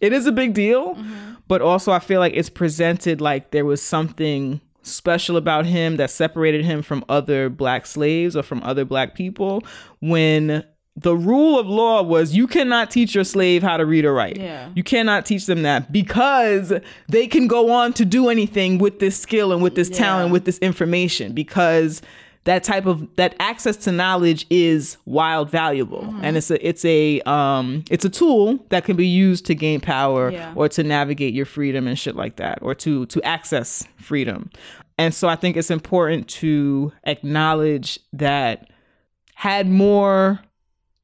[0.00, 1.34] it is a big deal mm-hmm.
[1.46, 6.10] but also i feel like it's presented like there was something special about him that
[6.10, 9.62] separated him from other black slaves or from other black people
[10.00, 10.64] when
[10.96, 14.36] the rule of law was you cannot teach your slave how to read or write
[14.38, 14.68] Yeah.
[14.76, 16.72] you cannot teach them that because
[17.08, 20.44] they can go on to do anything with this skill and with this talent with
[20.44, 22.00] this information because
[22.44, 26.24] that type of that access to knowledge is wild valuable Mm-hmm.
[26.24, 29.80] and it's a it's a um it's a tool that can be used to gain
[29.80, 30.52] power Yeah.
[30.54, 34.50] or to navigate your freedom and shit like that or to to access freedom
[34.98, 38.68] and so i think it's important to acknowledge that
[39.34, 40.40] had more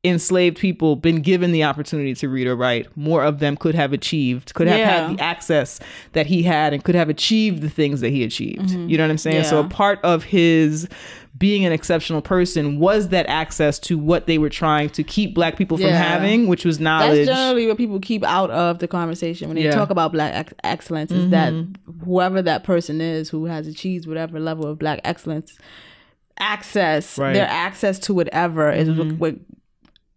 [0.02, 3.92] enslaved people been given the opportunity to read or write, more of them could have
[3.92, 5.08] achieved, could have Yeah.
[5.08, 5.78] had the access
[6.12, 8.70] that he had and could have achieved the things that he achieved.
[8.70, 9.44] You know what I'm saying?
[9.44, 10.88] So a part of his
[11.38, 15.56] being an exceptional person was that access to what they were trying to keep black
[15.56, 15.96] people from Yeah.
[15.96, 17.26] having, which was knowledge.
[17.26, 19.70] That's generally what people keep out of the conversation when they Yeah.
[19.70, 21.12] talk about black ex- excellence.
[21.12, 22.04] Is that mm-hmm.
[22.04, 25.56] whoever that person is who has achieved whatever level of black excellence,
[26.38, 27.34] access Right.
[27.34, 29.18] their access to whatever is what, mm-hmm.
[29.18, 29.34] what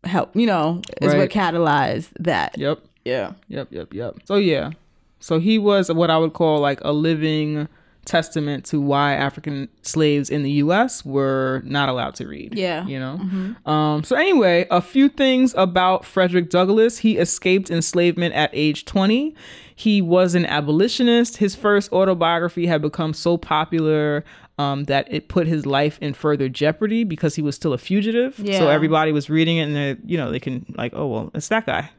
[0.04, 0.36] help.
[0.36, 1.20] You know, is Right.
[1.20, 2.58] what catalyzed that.
[2.58, 2.80] Yep.
[3.06, 3.32] Yeah.
[3.50, 4.16] Yep, yep, yep.
[4.26, 4.72] So yeah.
[5.20, 7.68] So he was what I would call like a living
[8.06, 12.58] testament to why African slaves in the US were not allowed to read.
[12.58, 12.86] Yeah.
[12.86, 13.72] You know?
[13.72, 17.00] Um so anyway, a few things about Frederick Douglass.
[17.00, 19.36] He escaped enslavement at age 20.
[19.76, 21.38] He was an abolitionist.
[21.38, 24.24] His first autobiography had become so popular
[24.58, 28.38] um, that it put his life in further jeopardy because he was still a fugitive.
[28.38, 28.60] Yeah.
[28.60, 31.48] So everybody was reading it and they, you know, they can like, oh well, it's
[31.48, 31.90] that guy.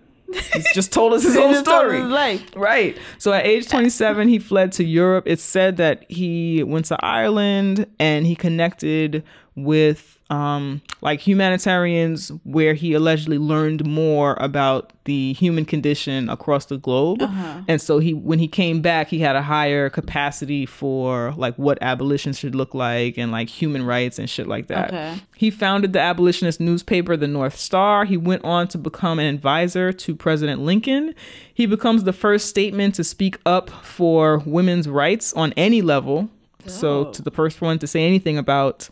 [0.52, 2.00] He's just told us his whole just told us story.
[2.02, 2.56] his.
[2.56, 2.98] Right.
[3.18, 5.24] So at age 27, he fled to Europe.
[5.26, 9.22] It's said that he went to Ireland and he connected
[9.56, 16.78] with um, like humanitarians where he allegedly learned more about the human condition across the
[16.78, 17.20] globe.
[17.20, 17.60] Uh-huh.
[17.68, 21.76] And so he when he came back, he had a higher capacity for like what
[21.82, 24.88] abolition should look like and like human rights and shit like that.
[24.88, 25.16] Okay.
[25.36, 28.06] He founded the abolitionist newspaper, The North Star.
[28.06, 31.14] He went on to become an advisor to President Lincoln.
[31.52, 36.30] He becomes the first statesman to speak up for women's rights on any level.
[36.66, 38.88] So, to the first one to say anything about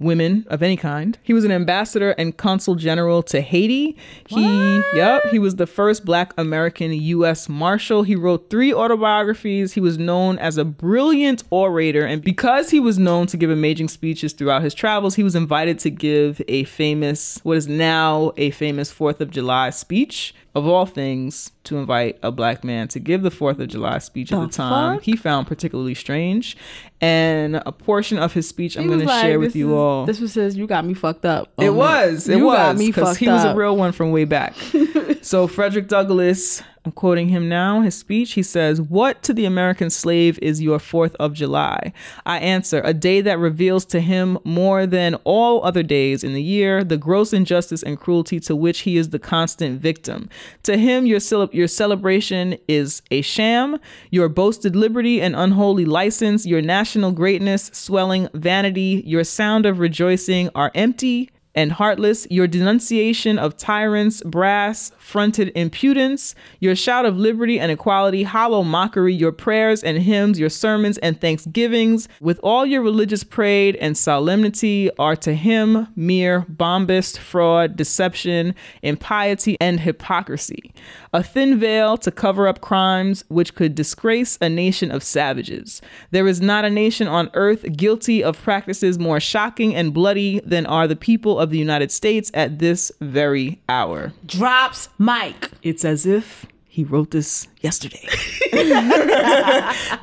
[0.00, 1.18] women of any kind.
[1.22, 3.96] He was an ambassador and consul general to Haiti.
[4.26, 8.02] He, yep, he was the first black American US Marshal.
[8.02, 9.72] He wrote three autobiographies.
[9.72, 13.88] He was known as a brilliant orator and because he was known to give amazing
[13.88, 18.50] speeches throughout his travels, he was invited to give a famous what is now a
[18.50, 20.34] famous 4th of July speech.
[20.56, 24.32] Of all things, to invite a black man to give the 4th of July speech
[24.32, 25.02] at the time, fuck?
[25.04, 26.56] he found particularly strange.
[26.98, 29.68] And a portion of his speech I'm He going was to like, share with you
[29.72, 30.06] is- all.
[30.06, 31.52] This was says you got me fucked up.
[31.58, 32.26] It Oh, was.
[32.26, 32.78] It you was.
[32.78, 34.54] Because he was a real one from way back.
[35.26, 39.90] so Frederick Douglass, I'm quoting him now, his speech, he says, What to the American
[39.90, 41.92] slave is your 4th of July?
[42.24, 46.42] I answer, a day that reveals to him more than all other days in the
[46.42, 50.30] year the gross injustice and cruelty to which he is the constant victim.
[50.62, 51.18] To him, your,
[51.50, 58.28] your celebration is a sham, your boasted liberty and unholy license, your national greatness, swelling
[58.32, 65.50] vanity, your sound of rejoicing are empty and heartless, your denunciation of tyrants, brass fronted
[65.54, 70.98] impudence, your shout of liberty and equality, hollow mockery, your prayers and hymns, your sermons
[70.98, 77.74] and thanksgivings, with all your religious parade and solemnity, are to him mere bombast, fraud,
[77.76, 80.72] deception, impiety, and hypocrisy.
[81.16, 85.80] A thin veil to cover up crimes which could disgrace a nation of savages.
[86.10, 90.66] There is not a nation on earth guilty of practices more shocking and bloody than
[90.66, 94.12] are the people of the United States at this very hour.
[94.26, 95.52] Drops Mike.
[95.62, 98.06] It's as if he wrote this yesterday.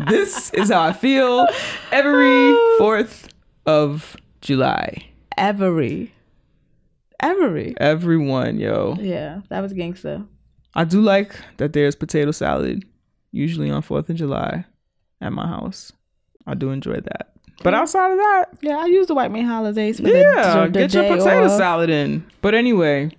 [0.07, 1.47] this is how I feel
[1.91, 3.29] every 4th
[3.67, 5.09] of July.
[5.37, 6.15] Every.
[7.19, 7.75] Every.
[7.77, 8.97] Everyone, yo.
[8.99, 10.25] Yeah, that was gangster.
[10.75, 12.83] I do like that there's potato salad,
[13.31, 14.65] usually on 4th of July
[15.21, 15.91] at my house.
[16.47, 17.29] I do enjoy that.
[17.63, 20.79] But outside of that, Yeah, I use the white man holidays for yeah, the, the
[20.79, 21.57] get your potato off.
[21.57, 22.25] salad in.
[22.41, 23.11] But anyway,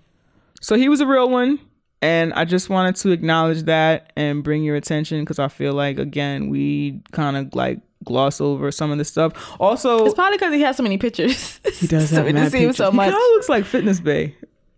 [0.61, 1.59] so he was a real one.
[2.03, 5.99] And I just wanted to acknowledge that and bring your attention because I feel like,
[5.99, 9.33] again, we kind of like gloss over some of this stuff.
[9.59, 11.61] Also, It's probably because he has so many pictures.
[11.81, 12.77] he does so have it mad pictures.
[12.77, 13.05] so He much.
[13.11, 14.35] kind of looks like Fitness Bay,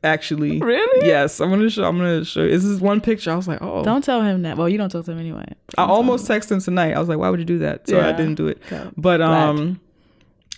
[0.06, 0.58] actually.
[0.66, 1.06] Really?
[1.06, 1.40] Yes.
[1.40, 1.84] I'm gonna show.
[1.84, 2.46] I'm gonna show.
[2.46, 3.30] This is one picture.
[3.30, 3.84] I was like, oh.
[3.84, 4.56] Don't tell him that.
[4.56, 5.44] Well, you don't talk to him anyway.
[5.76, 6.94] I almost texted him tonight.
[6.94, 7.88] I was like, why would you do that?
[7.88, 8.62] So I didn't do it.
[8.66, 8.88] Okay.
[8.96, 9.48] But Glad.
[9.48, 9.80] um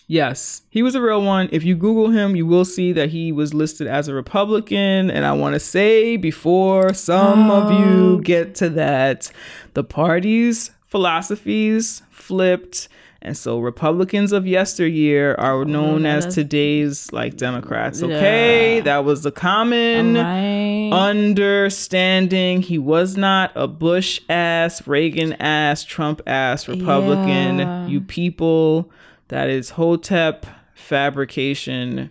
[0.06, 1.48] yes, he was a real one.
[1.52, 5.10] If you Google him, you will see that he was listed as a Republican.
[5.10, 7.78] And I want to say before some of Oh.
[7.78, 9.30] you get to that,
[9.74, 12.88] the party's philosophies flipped.
[13.20, 18.00] And so Republicans of yesteryear are known as today's like Democrats.
[18.00, 18.76] Okay.
[18.76, 18.82] Yeah.
[18.82, 20.90] That was the common Right.
[20.92, 27.58] understanding he was not a Bush ass, Reagan ass, Trump ass Republican.
[27.58, 27.86] Yeah.
[27.88, 28.90] You people,
[29.28, 32.10] that is Hotep fabrication.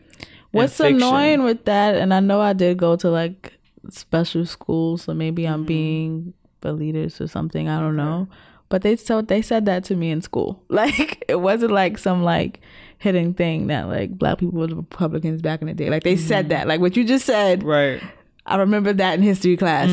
[0.51, 3.53] What's annoying with that, and I know I did go to like
[3.89, 5.65] special school, so maybe I'm Mm-hmm.
[5.67, 6.33] being
[6.63, 7.69] elitist or something.
[7.69, 8.27] I don't know.
[8.69, 10.63] But they so they said that to me in school.
[10.69, 12.61] Like it wasn't like some like
[12.99, 15.89] hidden thing that like black people were Republicans back in the day.
[15.89, 16.67] Like they said that.
[16.67, 17.59] Like what you just said.
[17.59, 17.67] Mm-hmm.
[17.67, 18.03] Right.
[18.45, 19.89] I remember that in history class.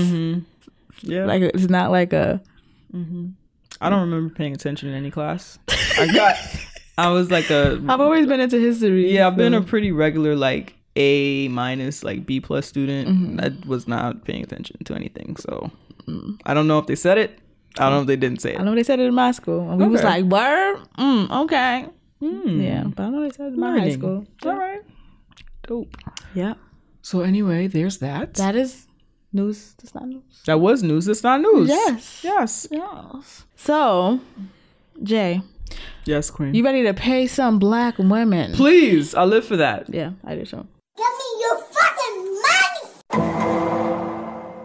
[1.03, 1.25] Yeah.
[1.25, 2.41] Like it's not like a
[3.81, 5.59] I don't remember paying attention in any class.
[5.99, 6.37] I got
[6.97, 9.13] I was like a I've always been into history.
[9.13, 13.09] yeah, I've been a pretty regular like A minus like B plus student.
[13.09, 13.41] Mm-hmm.
[13.41, 15.37] I was not paying attention to anything.
[15.37, 15.71] So
[16.47, 17.39] I don't know if they said it.
[17.79, 18.61] I don't know if they didn't say it.
[18.61, 21.87] I know they said it in my school, and we was like, "Word, mm, okay,
[22.21, 22.61] Hmm.
[22.61, 23.99] yeah." But I know they said it in my high Learning.
[23.99, 24.27] school.
[24.47, 24.81] All right.
[25.67, 25.97] Dope.
[26.35, 26.55] Yeah,
[27.03, 28.35] So anyway, there's that.
[28.35, 28.87] that is
[29.33, 29.75] news.
[29.79, 30.43] That's not news.
[30.47, 31.09] That was news.
[31.09, 31.69] It's not news.
[31.69, 32.21] Yes.
[32.23, 32.69] Yes.
[32.71, 33.45] Yes.
[33.57, 34.21] So,
[35.03, 35.41] Jay,
[36.05, 36.55] Yes, Queen.
[36.55, 38.53] you ready to pay some black women?
[38.53, 39.89] Please, I live for that.
[39.93, 40.67] Yeah, I do so.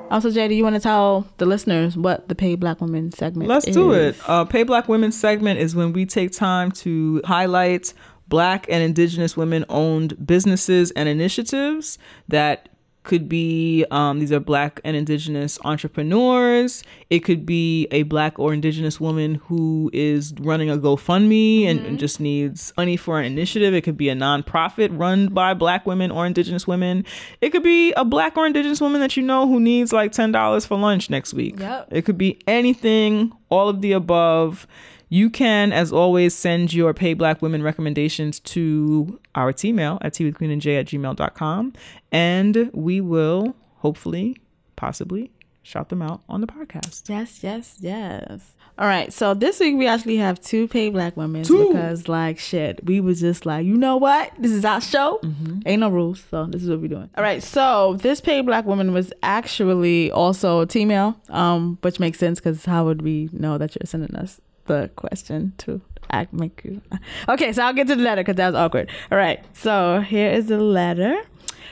[0.09, 3.43] Also, Jay, do you want to tell the listeners what the Pay Black Women segment
[3.45, 3.49] is?
[3.49, 3.75] Let's is?
[3.75, 4.15] do it.
[4.27, 7.93] Uh, Pay Black Women segment is when we take time to highlight
[8.27, 11.97] Black and Indigenous women owned businesses and initiatives
[12.27, 12.68] that
[13.03, 16.83] could be um, these are Black and Indigenous entrepreneurs.
[17.09, 21.97] It could be a Black or Indigenous woman who is running a GoFundMe and, and
[21.99, 23.73] just needs money for an initiative.
[23.73, 27.05] It could be a nonprofit run by Black women or Indigenous women.
[27.41, 30.67] It could be a Black or Indigenous woman that you know who needs like $10
[30.67, 31.59] for lunch next week.
[31.59, 31.87] Yep.
[31.91, 34.67] It could be anything, all of the above.
[35.11, 40.25] You can, as always, send your Pay Black Women recommendations to our email at tea
[40.25, 41.73] with queen and j at gmail.com.
[42.11, 44.37] And we will hopefully,
[44.75, 45.31] possibly,
[45.63, 47.09] shout them out on the podcast.
[47.09, 48.51] Yes, yes, yes.
[48.77, 52.85] All right, so this week we actually have two paid black women because, like, shit,
[52.85, 54.31] we was just like, you know what?
[54.39, 55.19] This is our show.
[55.65, 57.09] Ain't no rules, so this is what we're doing.
[57.17, 62.19] All right, so this paid black woman was actually also a female, um, which makes
[62.19, 64.39] sense because how would we know that you're sending us
[64.69, 66.81] the question to act make you?
[67.27, 68.89] Okay, so I'll get to the letter because that was awkward.
[69.11, 71.15] All right, so here is the letter.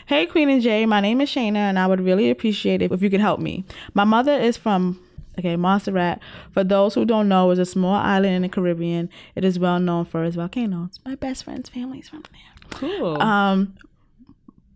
[0.08, 3.02] Hey, Queen and Jay, my name is Shayna, and I would really appreciate it if
[3.02, 3.66] you could help me.
[3.94, 5.00] My mother is from
[5.40, 6.20] Okay, Montserrat.
[6.52, 9.08] For those who don't know, is a small island in the Caribbean.
[9.36, 11.00] It is well known for its volcanoes.
[11.06, 12.70] My best friend's family is from there.
[12.72, 13.22] Cool.
[13.22, 13.76] Um,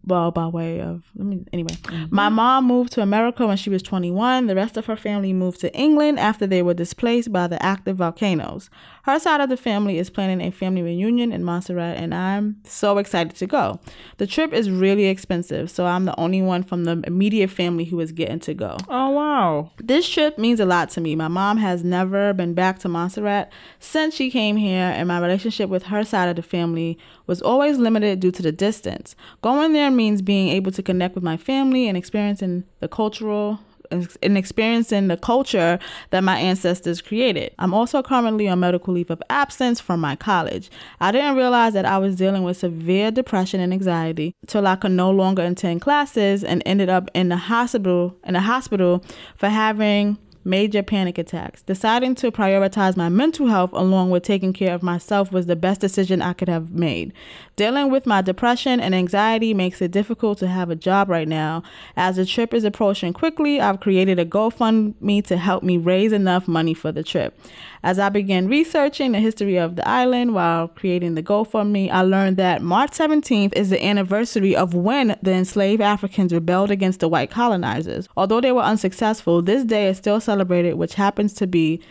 [0.05, 1.73] well, by way of let me anyway.
[1.73, 2.15] Mm-hmm.
[2.15, 4.47] My mom moved to America when she was 21.
[4.47, 7.97] The rest of her family moved to England after they were displaced by the active
[7.97, 8.69] volcanoes.
[9.03, 12.97] Her side of the family is planning a family reunion in Montserrat, and I'm so
[12.97, 13.79] excited to go.
[14.17, 17.99] The trip is really expensive, so I'm the only one from the immediate family who
[17.99, 18.77] is getting to go.
[18.89, 19.71] oh, wow.
[19.77, 21.15] This trip means a lot to me.
[21.15, 25.69] My mom has never been back to Montserrat since she came here, and my relationship
[25.69, 29.15] with her side of the family was always limited due to the distance.
[29.41, 33.59] Going there means being able to connect with my family and experiencing the cultural
[33.91, 35.79] and experiencing the culture
[36.09, 37.53] that my ancestors created.
[37.59, 40.69] I'm also currently on medical leave of absence from my college.
[40.99, 44.91] I didn't realize that I was dealing with severe depression and anxiety till I could
[44.91, 49.03] no longer attend classes and ended up in the hospital in the hospital
[49.35, 51.61] for having major panic attacks.
[51.61, 55.81] Deciding to prioritize my mental health along with taking care of myself was the best
[55.81, 57.13] decision I could have made.
[57.55, 61.63] Dealing with my depression and anxiety makes it difficult to have a job right now.
[61.95, 66.47] As the trip is approaching quickly, I've created a GoFundMe to help me raise enough
[66.47, 67.37] money for the trip.
[67.83, 72.37] As I began researching the history of the island while creating the GoFundMe, I learned
[72.37, 77.31] that March 17th is the anniversary of when the enslaved Africans rebelled against the white
[77.31, 78.07] colonizers.
[78.15, 81.81] Although they were unsuccessful, this day is still celebrated, which happens to be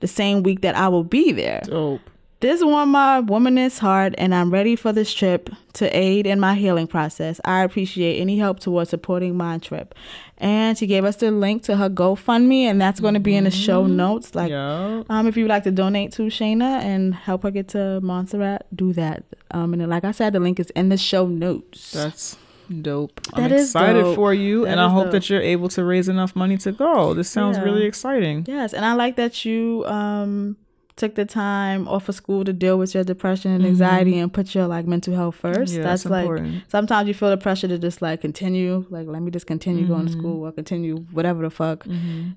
[0.00, 1.62] the same week that I will be there.
[1.64, 2.00] Dope.
[2.40, 6.54] This warmed my womanist heart, and I'm ready for this trip to aid in my
[6.54, 7.40] healing process.
[7.44, 9.92] I appreciate any help towards supporting my trip.
[10.36, 13.42] And she gave us the link to her GoFundMe, and that's going to be in
[13.42, 14.36] the show notes.
[14.36, 15.02] Like, Yeah.
[15.10, 18.92] um, if you'd like to donate to Shayna and help her get to Montserrat, do
[18.92, 19.24] that.
[19.50, 21.90] Um, and like I said, the link is in the show notes.
[21.90, 22.36] That's
[22.82, 23.20] dope.
[23.34, 24.14] That I'm excited dope.
[24.14, 25.12] for you, That and I hope dope.
[25.14, 27.14] that you're able to raise enough money to go.
[27.14, 27.64] This sounds Yeah.
[27.64, 28.44] really exciting.
[28.46, 30.56] Yes, and I like that you um
[30.98, 34.54] took the time off of school to deal with your depression and anxiety and put
[34.54, 35.72] your like mental health first.
[35.72, 35.80] Mm-hmm.
[35.82, 36.62] Yeah, That's like important.
[36.68, 40.04] sometimes you feel the pressure to just like continue, like let me just continue going
[40.06, 40.12] Mm-hmm.
[40.14, 41.86] to school or continue whatever the fuck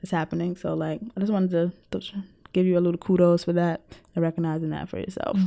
[0.02, 0.56] is happening.
[0.56, 2.06] So like I just wanted to, to
[2.54, 3.82] give you a little kudos for that
[4.16, 5.38] and recognizing that for yourself.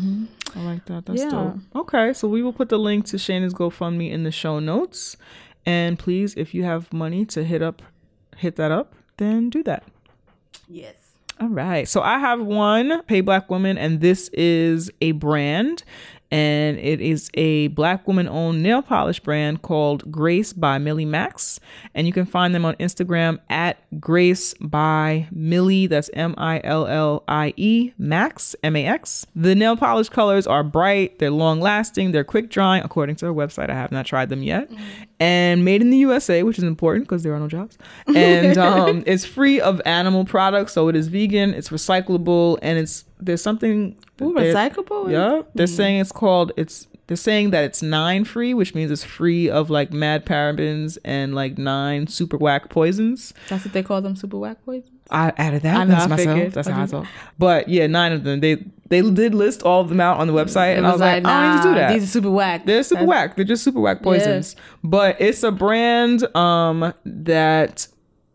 [0.56, 1.06] I like that.
[1.06, 1.30] That's Yeah.
[1.30, 1.56] dope.
[1.76, 5.16] Okay, so we will put the link to Shannon's GoFundMe in the show notes.
[5.66, 7.82] And please, if you have money to hit up,
[8.36, 9.84] hit that up, then do that.
[10.68, 11.03] Yes.
[11.40, 11.88] All right.
[11.88, 15.82] So I have one Pay Black Woman, and this is a brand,
[16.34, 21.60] and it is a black woman owned nail polish brand called Grace by Millie Max.
[21.94, 25.86] And you can find them on Instagram at Grace by Millie.
[25.86, 29.26] That's M I L L I E Max, M A X.
[29.36, 33.32] The nail polish colors are bright, they're long lasting, they're quick drying, according to her
[33.32, 33.70] website.
[33.70, 34.68] I have not tried them yet.
[35.20, 37.78] And made in the USA, which is important because there are no jobs.
[38.14, 43.04] And um, it's free of animal products, so it is vegan, it's recyclable, and it's
[43.20, 45.10] there's something Ooh, recyclable?
[45.10, 49.04] Yeah, they're saying it's called it's they're saying that it's nine free, which means it's
[49.04, 53.34] free of like mad parabens and like nine super whack poisons.
[53.48, 54.90] That's what they call them super whack poisons.
[55.10, 55.76] I added that.
[55.76, 56.36] I know, That's I myself.
[56.36, 56.52] figured.
[56.54, 57.06] That's I how I thought.
[57.38, 58.40] But yeah, nine of them.
[58.40, 61.24] They they did list all of them out on the website, and I was like,
[61.26, 61.92] I don't need to do that.
[61.92, 62.64] These are super whack.
[62.64, 63.36] They're super That's- whack.
[63.36, 64.56] They're just super whack poisons.
[64.82, 67.86] But it's a brand um that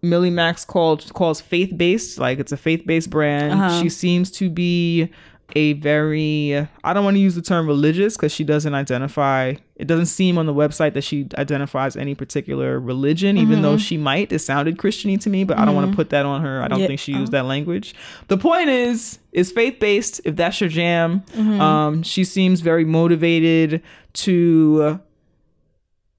[0.03, 2.19] Millie Max called calls faith based.
[2.19, 3.53] Like it's a faith based brand.
[3.53, 3.81] Uh-huh.
[3.81, 5.09] She seems to be
[5.55, 9.87] a very I don't want to use the term religious because she doesn't identify it
[9.87, 13.77] doesn't seem on the website that she identifies any particular religion, even though mm-hmm.
[13.77, 14.29] she might.
[14.29, 15.95] It sounded Christiany to me, but I don't want to mm-hmm.
[15.95, 16.61] put that on her.
[16.61, 16.87] I don't Yeah.
[16.87, 17.95] think she used that language.
[18.27, 20.19] The point is, is faith based.
[20.25, 21.61] If that's your jam, mm-hmm.
[21.61, 23.81] um, she seems very motivated
[24.15, 24.99] to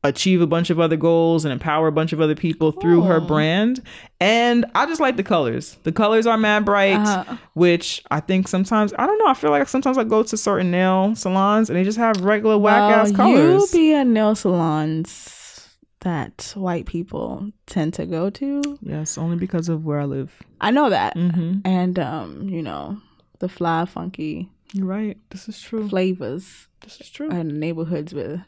[0.02, 3.20] achieve a bunch of other goals and empower a bunch of other people through her
[3.20, 3.82] brand.
[4.22, 5.78] And I just like the colors.
[5.84, 7.36] The colors are mad bright, Uh-huh.
[7.54, 9.26] which I think sometimes I don't know.
[9.28, 12.58] I feel like sometimes I go to certain nail salons and they just have regular
[12.58, 13.72] whack ass Well, colors.
[13.72, 18.78] You be at nail salons that white people tend to go to.
[18.82, 20.32] yes, only because of where I live.
[20.60, 21.16] I know that.
[21.16, 21.60] Mm-hmm.
[21.64, 22.98] And um, you know,
[23.38, 25.16] the fly funky You're right.
[25.30, 25.88] This is true.
[25.88, 27.30] flavors This is true.
[27.30, 28.44] And neighborhoods where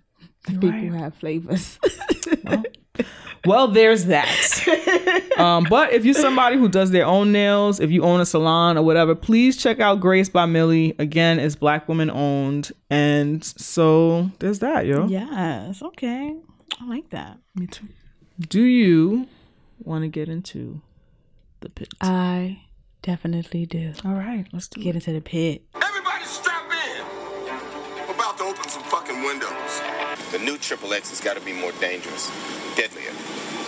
[0.48, 0.92] You're people right.
[1.00, 1.78] have flavors.
[2.44, 2.62] Well,
[3.72, 5.32] there's that.
[5.38, 8.78] um, but if you're somebody who does their own nails, if you own a salon
[8.78, 10.94] or whatever, please check out Grace by Millie.
[10.98, 12.72] Again, it's black woman owned.
[12.90, 15.06] And so there's that, yo.
[15.06, 16.36] yes, okay.
[16.80, 17.38] I like that.
[17.54, 17.88] Me too.
[18.48, 19.28] Do you
[19.80, 20.80] want to get into
[21.60, 21.88] the pit?
[22.00, 22.62] I
[23.02, 23.92] definitely do.
[24.04, 25.62] All right, let's do Get into the pit.
[25.74, 27.04] Everybody strap in.
[28.06, 29.91] We're about to open some fucking windows.
[30.32, 32.30] The new Triple X has got to be more dangerous,
[32.74, 33.12] deadlier,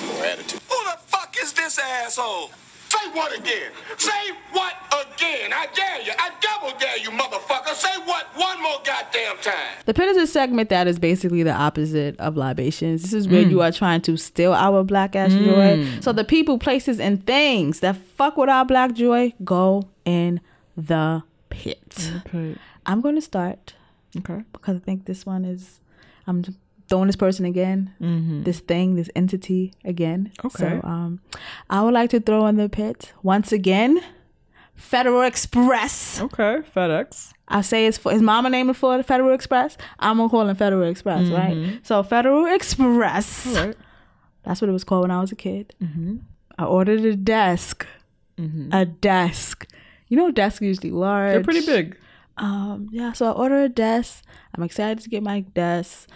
[0.07, 0.61] more attitude.
[0.67, 2.51] Who the fuck is this asshole?
[2.89, 3.71] Say what again?
[3.99, 5.53] Say what again?
[5.53, 6.13] I dare you.
[6.19, 7.75] I double dare you, motherfucker.
[7.75, 9.77] Say what one more goddamn time.
[9.85, 13.03] The pit is a segment that is basically the opposite of libations.
[13.03, 13.51] This is where mm.
[13.51, 15.85] you are trying to steal our black ass joy.
[15.85, 16.03] Mm.
[16.03, 20.41] So the people, places, and things that fuck with our black joy go in
[20.79, 22.13] the pit.
[22.25, 22.59] Pit.
[22.87, 23.75] I'm going to start
[24.17, 24.45] Okay.
[24.53, 25.81] because I think this one is.
[26.27, 26.43] I'm
[26.89, 28.43] throwing this person again, mm-hmm.
[28.43, 30.33] this thing, this entity again.
[30.45, 30.81] Okay.
[30.81, 31.21] So um,
[31.71, 34.01] I would like to throw in the pit once again.
[34.75, 36.21] Federal Express.
[36.21, 36.63] Okay.
[36.75, 37.33] FedEx.
[37.47, 39.77] I say it's for his mama named it for Federal Express.
[39.99, 41.57] I'm gonna call it Federal Express, right?
[41.57, 41.77] Mm-hmm.
[41.83, 43.47] So Federal Express.
[43.47, 43.77] Right.
[44.43, 45.75] That's what it was called when I was a kid.
[45.83, 46.17] Mm-hmm.
[46.59, 47.87] I ordered a desk.
[48.73, 49.67] A desk.
[50.09, 51.33] You know, desks are usually large.
[51.33, 51.97] They're pretty big.
[52.37, 54.25] Um, yeah, so I ordered a desk.
[54.55, 56.09] I'm excited to get my desk.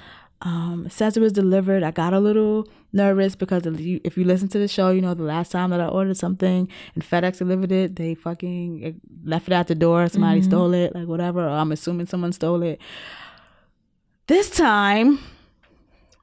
[0.43, 1.83] Um, it says it was delivered.
[1.83, 5.01] I got a little nervous because if you, if you listen to the show, you
[5.01, 8.93] know the last time that I ordered something and FedEx delivered it, they fucking eh,
[9.25, 10.09] left it at the door.
[10.09, 11.45] Somebody stole it, like whatever.
[11.45, 12.81] Or I'm assuming someone stole it.
[14.29, 15.19] This time,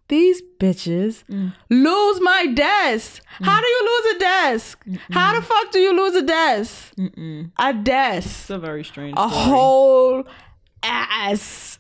[0.08, 1.54] these bitches mm.
[1.70, 3.24] lose my desk.
[3.40, 3.46] Mm.
[3.46, 4.86] How do you lose a desk?
[5.12, 6.94] How the fuck do you lose a desk?
[7.60, 9.16] A desk It's a very strange.
[9.18, 9.44] a story.
[9.44, 10.24] whole
[10.84, 11.80] ass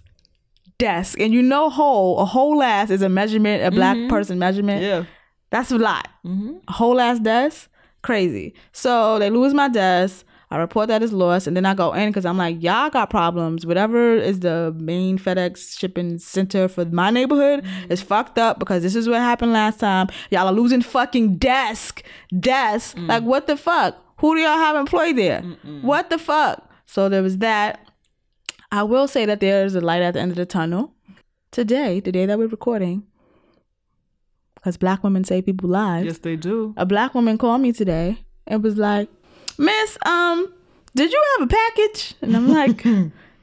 [0.77, 1.19] desk.
[1.19, 4.09] And you know whole, a whole ass is a measurement, a black mm-hmm.
[4.09, 4.81] person measurement.
[4.81, 5.05] Yeah.
[5.51, 6.07] That's a lot.
[6.25, 6.57] Mm-hmm.
[6.67, 7.69] A whole ass desk,
[8.01, 8.53] crazy.
[8.71, 10.25] So they lose my desk.
[10.51, 13.09] I report that it's lost, and then I go in because I'm like, y'all got
[13.09, 13.65] problems.
[13.65, 17.91] Whatever is the main FedEx shipping center for my neighborhood mm-hmm.
[17.91, 20.07] is fucked up because this is what happened last time.
[20.29, 22.03] Y'all are losing fucking desk,
[22.39, 22.95] desk.
[22.97, 23.07] Mm.
[23.07, 23.97] Like what the fuck?
[24.19, 25.41] Who do y'all have employed there?
[25.81, 26.69] What the fuck?
[26.85, 27.79] So there was that.
[28.71, 30.93] I will say that there's a light at the end of the tunnel.
[31.51, 33.03] Today, the day that we're recording,
[34.55, 36.73] because black women save people lives Yes, they do.
[36.75, 39.09] a black woman called me today and was like,
[39.57, 40.51] Miss, um,
[40.95, 42.13] did you have a package?
[42.21, 42.85] And I'm like,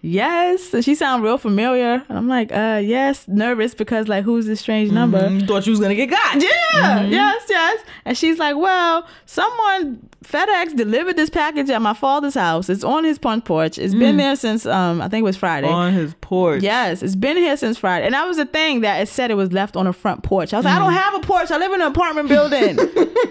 [0.05, 0.75] Yes.
[0.75, 2.03] And she sounded real familiar.
[2.09, 5.29] And I'm like, uh, yes, nervous because like who's this strange number?
[5.31, 6.43] You thought you was gonna get got.
[6.43, 7.85] Yeah, yes, yes.
[8.05, 12.69] And she's like, Well, someone FedEx delivered this package at my father's house.
[12.69, 13.79] It's on his front porch.
[13.79, 15.69] It's been there since um I think it was Friday.
[15.69, 16.65] On his porch.
[16.65, 18.05] Yes, it's been here since Friday.
[18.07, 20.53] And that was the thing that it said it was left on a front porch.
[20.53, 20.85] I was like, I Mm.
[20.85, 21.53] don't have a porch.
[21.53, 22.77] I live in an apartment building.
[22.81, 22.85] I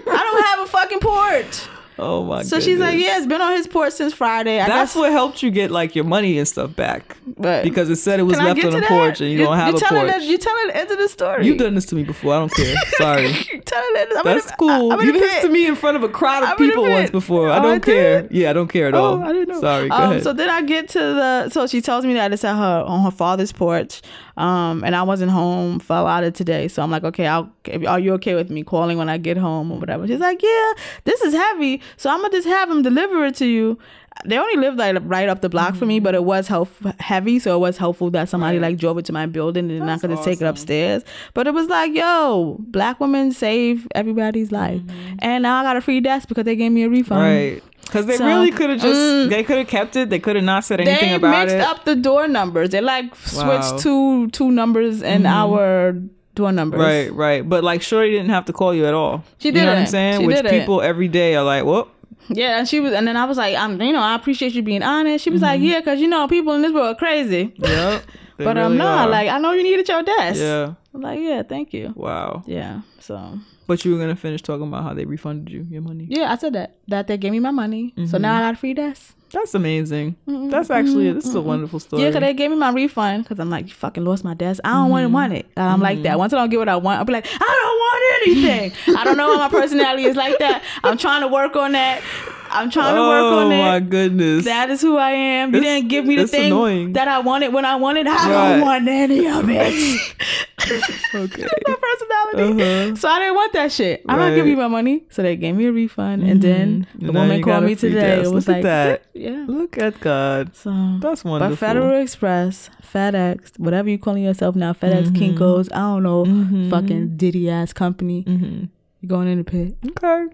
[0.06, 1.68] don't have a fucking porch.
[1.98, 2.36] Oh my.
[2.38, 2.46] God.
[2.46, 2.98] So she's like.
[2.98, 4.60] Yeah, it's been on his porch since Friday.
[4.60, 7.16] I That's guess what helped you get like your money and stuff back.
[7.26, 8.88] But- because it said it was left on the that?
[8.88, 9.90] porch and you, don't have a porch.
[9.90, 11.46] The, you're telling the end of the story.
[11.46, 12.34] You've done this to me before.
[12.34, 12.76] I don't care.
[12.98, 13.32] Sorry.
[13.32, 14.16] Telling it.
[14.16, 14.92] I'm That's the- cool.
[14.92, 17.10] I'm You did this to me in front of a crowd of I'm people once
[17.10, 17.50] before.
[17.50, 18.22] I Oh, I don't care.
[18.22, 18.32] did?
[18.32, 19.14] Yeah, I don't care at all.
[19.14, 19.60] Oh, I didn't know.
[19.60, 19.88] Sorry.
[19.88, 20.22] Go um, ahead.
[20.22, 21.48] So then I get to the.
[21.50, 24.02] So she tells me that it's at her on her father's porch,
[24.42, 26.66] um, and I wasn't home for a lot of today.
[26.66, 27.50] So I'm like, okay, I'll.
[27.86, 30.04] Are you okay with me calling when I get home or whatever?
[30.06, 30.72] She's like, yeah,
[31.04, 33.78] this is heavy, so I'm gonna just have him deliver it to you.
[34.26, 36.68] They only lived like right up the block from me, but it was help
[36.98, 40.02] heavy, so it was helpful that somebody like drove it to my building and That's
[40.02, 41.02] could just take it upstairs.
[41.34, 44.82] But it was like, yo, black women save everybody's life,
[45.20, 47.20] and now I got a free desk because they gave me a refund.
[47.22, 47.62] right.
[47.82, 49.28] Because they So, really could have just, mm.
[49.28, 50.08] they could have kept it.
[50.10, 51.50] They could have not said anything about it.
[51.50, 52.70] they mixed up the door numbers.
[52.70, 53.60] They like switched Wow.
[53.60, 53.76] Mm-hmm.
[53.78, 55.92] two two numbers in our
[56.34, 56.80] door numbers.
[56.80, 57.46] Right, right.
[57.46, 59.24] But like, Shorty didn't have to call you at all.
[59.38, 60.20] She You know what I'm saying?
[60.20, 60.58] She Which didn't.
[60.58, 61.88] people every day are like, well,
[62.28, 64.62] Yeah, and she was, and then I was like, I'm, you know, I appreciate you
[64.62, 65.24] being honest.
[65.24, 67.52] She was like, yeah, because you know, people in this world are crazy.
[67.58, 68.00] yeah.
[68.38, 69.08] they but I'm really not.
[69.08, 69.10] are.
[69.10, 70.40] Like, I know you needed your desk.
[70.40, 70.74] yeah.
[70.94, 71.92] I'm like, yeah, thank you.
[71.96, 72.42] Wow.
[72.46, 72.80] Yeah.
[73.00, 76.06] So But you were gonna finish talking about how they refunded you your money.
[76.10, 77.92] yeah, I said that that they gave me my money.
[77.96, 78.22] So Mm-hmm.
[78.22, 79.14] now I got a free desk.
[79.32, 80.16] That's amazing.
[80.26, 82.02] That's actually this is a wonderful story.
[82.02, 84.60] Yeah, because they gave me my refund because I'm like, you fucking lost my desk.
[84.62, 85.46] I don't want to want it.
[85.56, 86.18] And I'm like that.
[86.18, 88.96] Once I don't get what I want, I'll be like, I don't want anything.
[88.98, 90.62] I don't know why my personality is like that.
[90.84, 92.02] I'm trying to work on that.
[92.50, 93.58] I'm trying to work on it.
[93.58, 94.44] oh my goodness.
[94.44, 95.54] That is who I am.
[95.54, 96.92] You It's- didn't give me the thing annoying.
[96.92, 98.06] that I wanted when I wanted.
[98.06, 98.28] I Right.
[98.28, 100.14] don't want any of it.
[101.14, 101.46] okay.
[101.68, 102.62] my personality.
[102.62, 102.96] Uh-huh.
[102.96, 104.02] So I didn't want that shit.
[104.08, 104.34] I'm not Right.
[104.36, 105.04] giving you my money.
[105.10, 108.00] So they gave me a refund, and then the now woman called me today.
[108.18, 108.26] desk.
[108.30, 109.02] It was Look like, at that.
[109.14, 109.44] yeah.
[109.48, 110.54] Look at God.
[110.54, 111.50] So That's wonderful.
[111.52, 115.38] but Federal Express, FedEx, whatever you calling yourself now, FedEx, Mm-hmm.
[115.38, 118.24] Kinko's, I don't know, fucking Diddy ass company.
[118.24, 118.64] Mm-hmm.
[119.00, 120.26] You going in the pit Okay.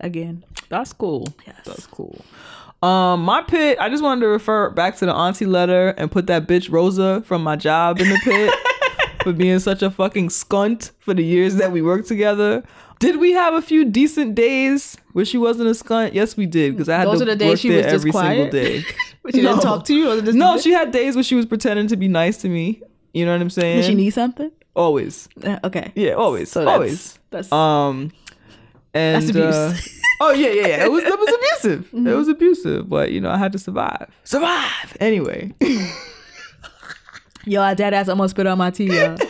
[0.00, 0.44] again?
[0.70, 1.26] That's cool.
[1.46, 1.56] Yes.
[1.64, 2.24] That's cool.
[2.82, 6.26] Um, my pit, I just wanted to refer back to the auntie letter and put
[6.26, 8.52] that bitch Rosa from my job in the pit
[9.24, 12.62] for being such a fucking skunt for the years that we worked together.
[13.00, 16.14] Did we have a few decent days where she wasn't a skunt?
[16.14, 17.94] Yes, we did because I had Those to the days work she there was just
[17.94, 18.84] every single day.
[19.22, 21.88] But she didn't talk to you, or No, she had days where she was pretending
[21.88, 22.80] to be nice to me.
[23.12, 23.78] You know what I'm saying?
[23.78, 24.52] Did she need something?
[24.76, 25.28] always.
[25.42, 26.50] Uh, okay, Yeah, always.
[26.50, 27.18] So that's- always.
[27.30, 28.10] that's- um
[28.92, 29.54] and That's abuse.
[29.54, 29.76] uh,
[30.20, 30.84] oh yeah, yeah, yeah.
[30.84, 31.28] It was it was
[31.62, 31.88] abusive.
[31.92, 34.06] It was abusive, but you know, I had to survive.
[34.24, 34.96] Survive.
[35.00, 35.52] Anyway.
[37.46, 38.86] yo, I dead ass almost spit on my tea.
[38.86, 39.16] Yo.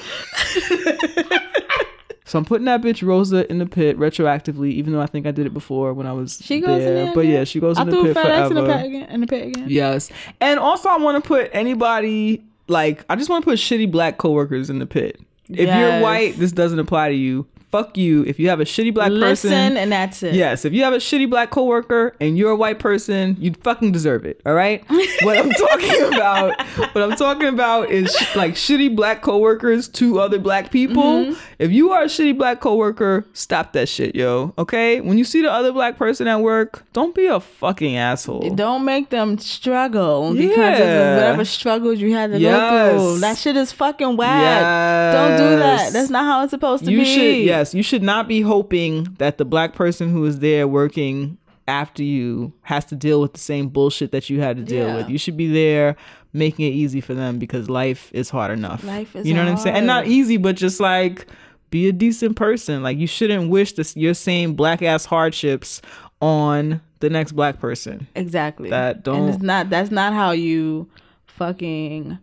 [2.27, 5.31] So I'm putting that bitch Rosa in the pit retroactively, even though I think I
[5.31, 7.13] did it before when I was She goes there.
[7.15, 8.79] but yeah, she goes I in the pit FedEx in the forever.
[8.79, 9.11] pit again.
[9.11, 9.67] In the pit again.
[9.69, 10.11] Yes.
[10.41, 14.19] And also I want to put anybody like I just want to put shitty black
[14.19, 15.21] coworkers in the pit.
[15.49, 17.47] If you're white, this doesn't apply to you.
[17.75, 19.77] Fuck you if you have a shitty black Listen, person.
[19.77, 20.33] and that's it.
[20.35, 23.91] Yes, if you have a shitty black coworker and you're a white person, you fucking
[23.91, 24.41] deserve it.
[24.47, 24.85] All right.
[25.23, 26.63] what I'm talking about,
[26.95, 31.03] what I'm talking about is sh- like shitty black coworkers to other black people.
[31.03, 31.41] Mm-hmm.
[31.59, 34.55] If you are a shitty black coworker, stop that shit, yo.
[34.57, 35.01] Okay.
[35.01, 38.55] When you see the other black person at work, don't be a fucking asshole.
[38.55, 40.77] Don't make them struggle because Yeah.
[41.11, 42.93] of whatever struggles you had to go Yes.
[43.01, 43.19] through.
[43.19, 45.13] That shit is fucking whack.
[45.15, 45.93] Don't do that.
[45.93, 47.05] That's not how it's supposed to you be.
[47.05, 51.39] should yes you should not be hoping that the black person who is there working
[51.67, 54.97] after you has to deal with the same bullshit that you had to deal Yeah.
[54.97, 55.97] with you should be there
[56.35, 59.51] making it easy for them because life is hard enough Life is you know what
[59.53, 61.27] i'm saying and not easy but just like
[61.71, 65.81] be a decent person like you shouldn't wish this your same black ass hardships
[66.21, 68.69] on the next black person Exactly.
[68.71, 69.71] That don't- it's not.
[69.71, 70.89] That's not how you
[71.27, 72.19] fucking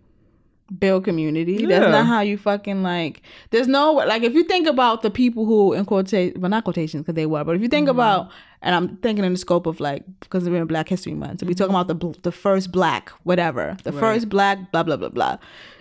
[0.80, 1.66] build community.
[1.66, 3.22] That's not how you fucking like.
[3.50, 7.04] There's no like if you think about the people who in quotation, well not quotations
[7.04, 7.98] because they were, but if you think Mm-hmm.
[8.00, 8.30] about,
[8.62, 11.46] and I'm thinking in the scope of like because we're in Black History Month, so
[11.46, 15.38] we talking about the the first black whatever, the first black blah blah blah blah.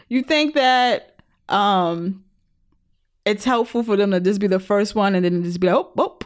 [0.08, 1.16] You think that
[1.48, 2.24] um
[3.26, 5.76] it's helpful for them to just be the first one and then just be like,
[5.76, 6.18] oh, oh.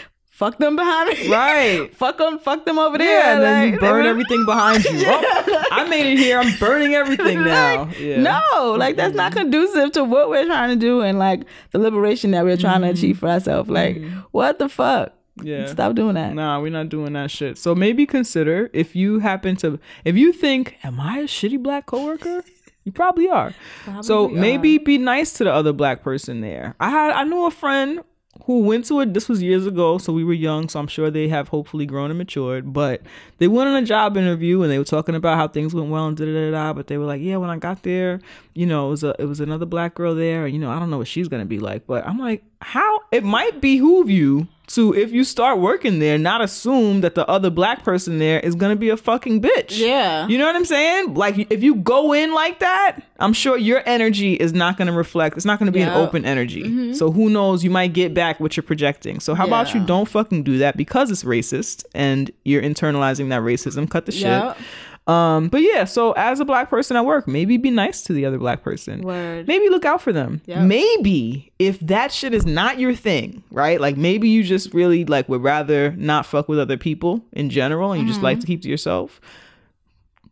[0.38, 1.32] fuck them behind me, Mm-hmm.
[1.32, 3.08] right fuck them, fuck them over there.
[3.20, 5.04] yeah, and then you burn everything behind you.
[5.06, 6.38] Oh, I made it here.
[6.38, 7.84] I'm burning everything now.
[7.84, 8.20] Like, Yeah.
[8.20, 12.30] No, like that's not conducive to what we're trying to do and like the liberation
[12.32, 13.68] that we're trying to achieve for ourselves.
[13.68, 15.12] Like, what the fuck?
[15.42, 15.66] Yeah.
[15.66, 16.34] Stop doing that.
[16.34, 17.58] Nah, we're not doing that shit.
[17.58, 21.86] So maybe consider if you happen to, if you think, am I a shitty black
[21.86, 22.42] coworker?
[22.84, 23.54] You probably are.
[24.00, 26.74] so Probably maybe be nice to the other black person there.
[26.80, 28.00] I had, I knew a friend
[28.44, 29.14] who went to it.
[29.14, 30.68] This was years ago, so we were young.
[30.68, 32.72] So I'm sure they have hopefully grown and matured.
[32.72, 33.02] But
[33.38, 36.06] they went on a job interview and they were talking about how things went well
[36.06, 36.72] and da da da da.
[36.72, 38.20] But they were like, yeah, when I got there,
[38.54, 40.78] you know, it was a, it was another black girl there, and you know, I
[40.78, 41.86] don't know what she's gonna be like.
[41.86, 43.00] But I'm like, how?
[43.12, 47.48] It might behoove you to if you start working there, not assume that the other
[47.48, 49.78] black person there is gonna be a fucking bitch.
[49.78, 50.26] Yeah.
[50.28, 51.14] You know what I'm saying?
[51.14, 55.36] Like if you go in like that, I'm sure your energy is not gonna reflect.
[55.36, 55.94] It's not gonna be Yeah.
[55.96, 56.64] an open energy.
[56.64, 56.92] Mm-hmm.
[56.94, 57.64] So who knows?
[57.64, 59.20] You might get back what you're projecting.
[59.20, 63.40] So how about you don't fucking do that because it's racist and you're internalizing that
[63.40, 63.88] racism.
[63.88, 64.52] Cut the Yeah.
[64.54, 64.64] shit.
[65.08, 68.26] Um, but yeah, so as a black person at work, maybe be nice to the
[68.26, 69.00] other black person.
[69.00, 69.48] Word.
[69.48, 70.42] Maybe look out for them.
[70.44, 70.64] Yep.
[70.64, 73.80] Maybe if that shit is not your thing, right?
[73.80, 77.92] Like maybe you just really like would rather not fuck with other people in general
[77.92, 78.24] and you just Mm-hmm.
[78.24, 79.18] like to keep to yourself.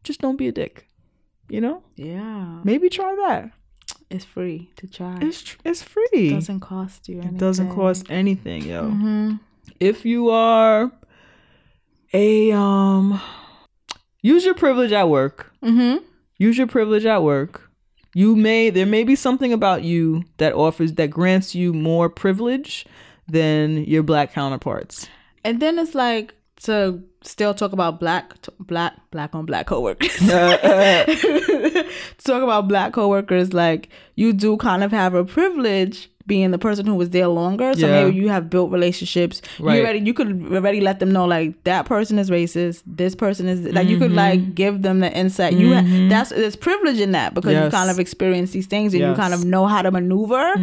[0.04, 0.86] Just don't be a dick.
[1.48, 1.82] You know?
[1.94, 2.60] Yeah.
[2.62, 3.50] Maybe try that.
[4.10, 5.16] It's free to try.
[5.22, 6.04] It's tr- it's free.
[6.12, 7.36] it doesn't cost you anything.
[7.36, 8.82] It doesn't cost anything, yo.
[8.84, 9.34] Mm-hmm.
[9.80, 10.92] If you are
[12.12, 13.20] a um
[14.26, 15.52] use your privilege at work.
[15.62, 16.04] Mm-hmm.
[16.38, 17.70] Use your privilege at work.
[18.14, 22.86] You may there may be something about you that offers that grants you more privilege
[23.28, 25.08] than your black counterparts.
[25.44, 30.16] And then it's like to still talk about black, t- black, black on black coworkers.
[30.18, 31.86] to
[32.24, 36.86] talk about black coworkers, like you do kind of have a privilege being the person
[36.86, 37.72] who was there longer.
[37.74, 38.04] So Yeah.
[38.04, 39.40] maybe you have built relationships.
[39.60, 39.76] Right.
[39.76, 42.82] You already you could already let them know like that person is racist.
[42.86, 44.16] This person is like you could Mm-hmm.
[44.16, 45.52] like give them the insight.
[45.54, 49.00] You ha- that's there's privilege in that because you kind of experience these things and
[49.00, 49.12] you Yes.
[49.12, 49.22] Mm-hmm.
[49.22, 50.54] kind of know how to maneuver.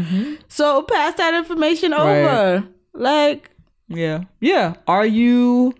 [0.47, 2.01] So pass that information Right.
[2.23, 2.63] over.
[2.93, 3.49] Like
[3.89, 4.23] Yeah.
[4.41, 4.73] Yeah.
[4.87, 5.73] Are you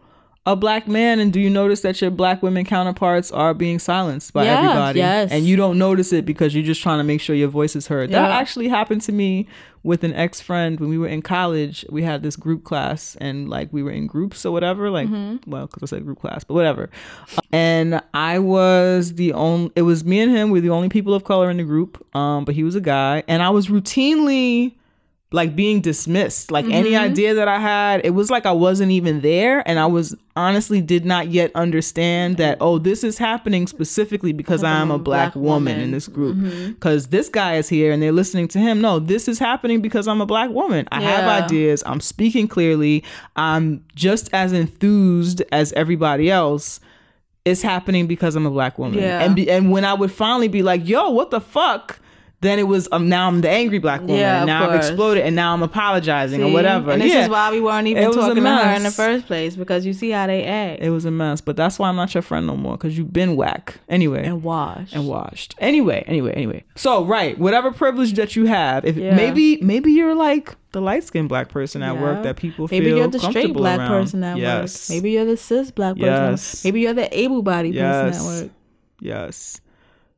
[0.46, 4.34] a black man and do you notice that your black women counterparts are being silenced
[4.34, 5.00] by everybody?
[5.00, 5.32] yes.
[5.32, 7.88] And you don't notice it because you're just trying to make sure your voice is
[7.88, 8.10] heard.
[8.12, 9.48] That actually happened to me
[9.84, 11.86] with an ex friend when we were in college.
[11.90, 14.90] We had this group class and like we were in groups or whatever.
[14.90, 15.50] Like, Mm-hmm.
[15.50, 16.90] well, because I said group class, but whatever.
[17.54, 20.50] And I was the only, it was me and him.
[20.52, 22.06] We were the only people of color in the group.
[22.16, 23.24] Um, but he was a guy.
[23.30, 24.74] And I was routinely
[25.34, 26.52] like being dismissed.
[26.52, 27.04] Like any Mm-hmm.
[27.12, 29.68] idea that I had, it was like I wasn't even there.
[29.68, 34.64] And I was honestly did not yet understand that, oh, this is happening specifically because
[34.64, 36.38] I'm a black, woman, in this group.
[36.38, 36.72] Mm-hmm.
[36.74, 38.80] Because this guy is here and they're listening to him.
[38.80, 40.88] No, this is happening because I'm a black woman.
[40.92, 41.82] I have ideas.
[41.86, 43.04] I'm speaking clearly.
[43.36, 46.80] I'm just as enthused as everybody else.
[47.44, 49.00] It's happening because I'm a black woman.
[49.00, 49.20] Yeah.
[49.20, 52.00] And be, and when I would finally be like, yo, what the fuck?
[52.44, 54.18] Then it was um, now I'm the angry black woman.
[54.18, 56.54] Yeah, now I've exploded and now I'm apologizing or See?
[56.54, 56.92] whatever.
[56.92, 57.24] And this Yeah.
[57.24, 59.94] is why we weren't even It talking to her in the first place because you
[59.94, 62.46] see how they act It was a mess, but that's why I'm not your friend
[62.46, 63.80] no more because you've been whack.
[63.90, 64.24] Anyway.
[64.24, 65.56] and washed and washed.
[65.58, 66.64] Anyway, anyway, anyway.
[66.76, 69.16] So right, whatever privilege that you have, if Yeah.
[69.16, 72.84] maybe maybe you're like the light skinned black person at work that people feel like.
[72.84, 73.90] Maybe feel you're the straight black around.
[73.90, 74.90] person at yes.
[74.90, 74.96] work.
[74.98, 76.32] Maybe you're the cis black person.
[76.32, 76.64] Yes.
[76.66, 78.52] Maybe you're the able-bodied person at work.
[79.00, 79.62] Yes.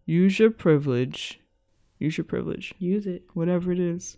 [0.06, 1.40] Use your privilege.
[2.00, 2.74] Use your privilege.
[2.80, 3.24] Use it.
[3.34, 4.18] Whatever it is.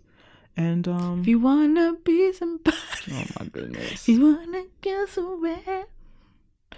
[0.56, 2.76] And um, If you wanna be somebody,
[3.12, 5.84] oh my goodness, if you wanna get somewhere, you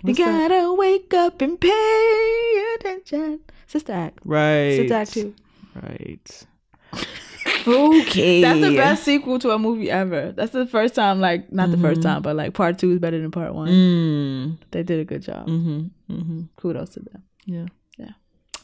[0.03, 0.49] What's that?
[0.51, 3.41] gotta wake up and pay attention.
[3.67, 4.19] Sister Act.
[4.25, 4.77] right?
[4.77, 5.35] Sister Act too.
[5.75, 6.47] Right.
[7.67, 8.41] Okay.
[8.41, 10.33] That's the best sequel to a movie ever.
[10.33, 13.21] That's the first time, like, not the first time, but like part two is better
[13.21, 13.69] than part one.
[13.69, 14.59] Mm.
[14.71, 15.47] They did a good job.
[15.47, 16.15] Mm-hmm.
[16.15, 16.41] Mm-hmm.
[16.57, 17.23] Kudos to them.
[17.45, 17.67] Yeah.
[17.99, 18.13] Yeah.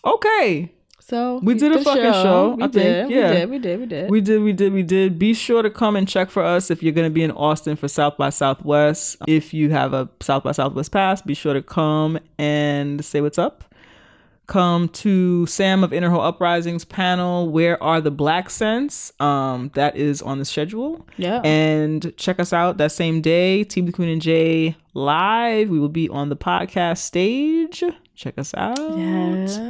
[0.05, 0.73] Okay.
[1.09, 2.73] So We did a fucking show, We I did.
[2.73, 3.11] think.
[3.13, 3.45] Yeah.
[3.45, 3.79] We did.
[3.81, 4.11] We did.
[4.11, 4.11] We did.
[4.11, 5.19] We did, we did, we did.
[5.21, 7.77] Be sure to come and check for us if you're going to be in Austin
[7.77, 9.17] for South by Southwest.
[9.29, 13.39] If you have a South by Southwest pass, be sure to come and say what's
[13.39, 13.63] up.
[14.49, 17.51] Come to Sam of Inner Hoe Uprising's panel.
[17.51, 19.13] Where are the Blaccents?
[19.21, 21.07] Um, that is on the schedule.
[21.17, 21.41] Yeah.
[21.45, 23.63] And check us out that same day.
[23.63, 25.69] Tea with Queen and J live.
[25.69, 27.85] We will be on the podcast stage.
[28.17, 28.79] Check us out.
[28.99, 29.61] yes.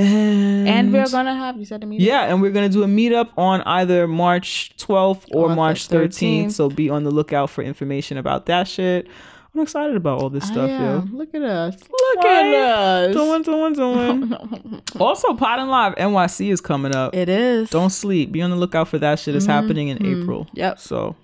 [0.00, 2.06] And, And we're gonna have you said the meeting.
[2.06, 6.46] yeah, and we're gonna do a meetup on either March 12th or Or March 13th.
[6.46, 6.52] 13th.
[6.52, 9.08] So be on the lookout for information about that shit.
[9.54, 11.04] I'm excited about all this stuff, yo.
[11.12, 11.76] Look at us.
[11.90, 13.14] Look at us.
[13.14, 14.82] Doing, doing, doing.
[15.00, 17.16] also, Podin Live NYC is coming up.
[17.16, 17.68] It is.
[17.68, 18.30] Don't sleep.
[18.30, 19.34] Be on the lookout for that shit.
[19.34, 19.52] It's mm-hmm.
[19.52, 20.22] happening in mm-hmm.
[20.22, 20.46] April.
[20.54, 20.78] Yep.
[20.78, 21.16] So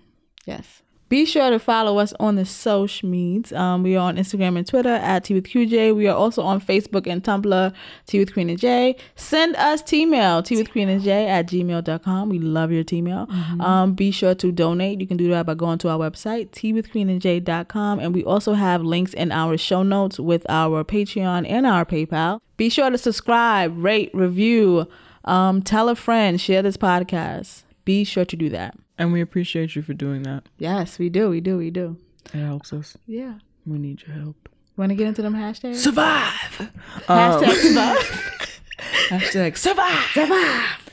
[0.47, 0.82] Yes.
[1.09, 3.53] Be sure to follow us on the social medias.
[3.53, 5.95] Um, we are on Instagram and Twitter at Tea with QJ.
[5.95, 7.73] We are also on Facebook and Tumblr,
[8.07, 8.97] Tea with Queen and J.
[9.15, 12.28] Send us T-mail, Tea with Queen and J at gmail.com.
[12.28, 13.28] We love your T-mail.
[13.61, 15.01] Um, be sure to donate.
[15.01, 18.01] You can do that by going to our website, teawithqueenandj.com.
[18.01, 22.41] And we also have links in our show notes with our Patreon and our PayPal.
[22.57, 24.89] Be sure to subscribe, rate, review,
[25.24, 27.62] um, tell a friend, share this podcast.
[27.85, 28.77] Be sure to do that.
[28.98, 30.44] And we appreciate you for doing that.
[30.59, 31.31] Yes, we do.
[31.31, 31.59] We do.
[31.59, 31.97] We do.
[32.32, 32.97] It helps us.
[33.06, 33.35] Yeah.
[33.66, 34.48] We need your help.
[34.77, 35.77] Want to get into them hashtags?
[35.77, 36.70] Survive.
[37.06, 38.60] Hashtag um, survive.
[39.09, 40.10] Hashtag survive.
[40.12, 40.90] Survive.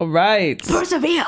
[0.00, 0.58] All right.
[0.58, 1.24] Persevere.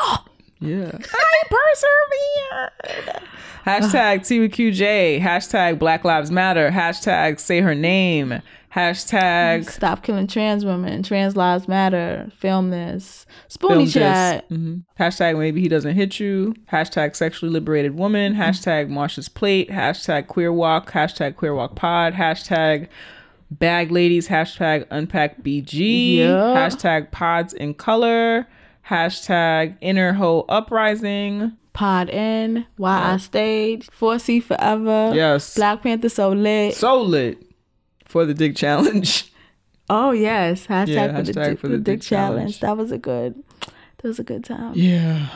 [0.60, 0.90] Yeah.
[0.92, 3.22] I persevered.
[3.66, 5.20] Hashtag TWQJ.
[5.20, 6.70] Hashtag Black Lives Matter.
[6.70, 8.40] Hashtag say her name.
[8.74, 11.02] Hashtag Stop killing trans women.
[11.02, 12.30] Trans lives matter.
[12.36, 13.24] Film this.
[13.48, 13.92] Spoony film this.
[13.94, 14.48] chat.
[14.50, 14.82] Mhm.
[15.00, 16.54] Hashtag maybe he doesn't hit you.
[16.70, 18.34] Hashtag sexually liberated woman.
[18.34, 19.70] Hashtag Marsha's plate.
[19.70, 20.92] Hashtag queer walk.
[20.92, 22.12] Hashtag queer walk pod.
[22.14, 22.88] Hashtag
[23.50, 24.28] bag ladies.
[24.28, 26.18] Hashtag unpack BG.
[26.18, 26.54] Yeah.
[26.54, 28.46] Hashtag pods in color.
[28.90, 31.52] Hashtag inner hoe uprising.
[31.72, 32.66] Pod in.
[32.76, 33.84] Why I stayed.
[33.98, 35.12] 4C forever.
[35.14, 35.54] Yes.
[35.54, 36.74] Black Panther so lit.
[36.74, 37.47] So lit
[38.08, 39.32] for the dick challenge.
[39.90, 40.66] oh yes.
[40.66, 42.58] Hashtag, Yeah, for, the hashtag dick, for the the dick dick challenge.
[42.58, 42.60] challenge.
[42.60, 43.42] That was a good.
[43.60, 44.72] That was a good time.
[44.74, 45.28] Yeah.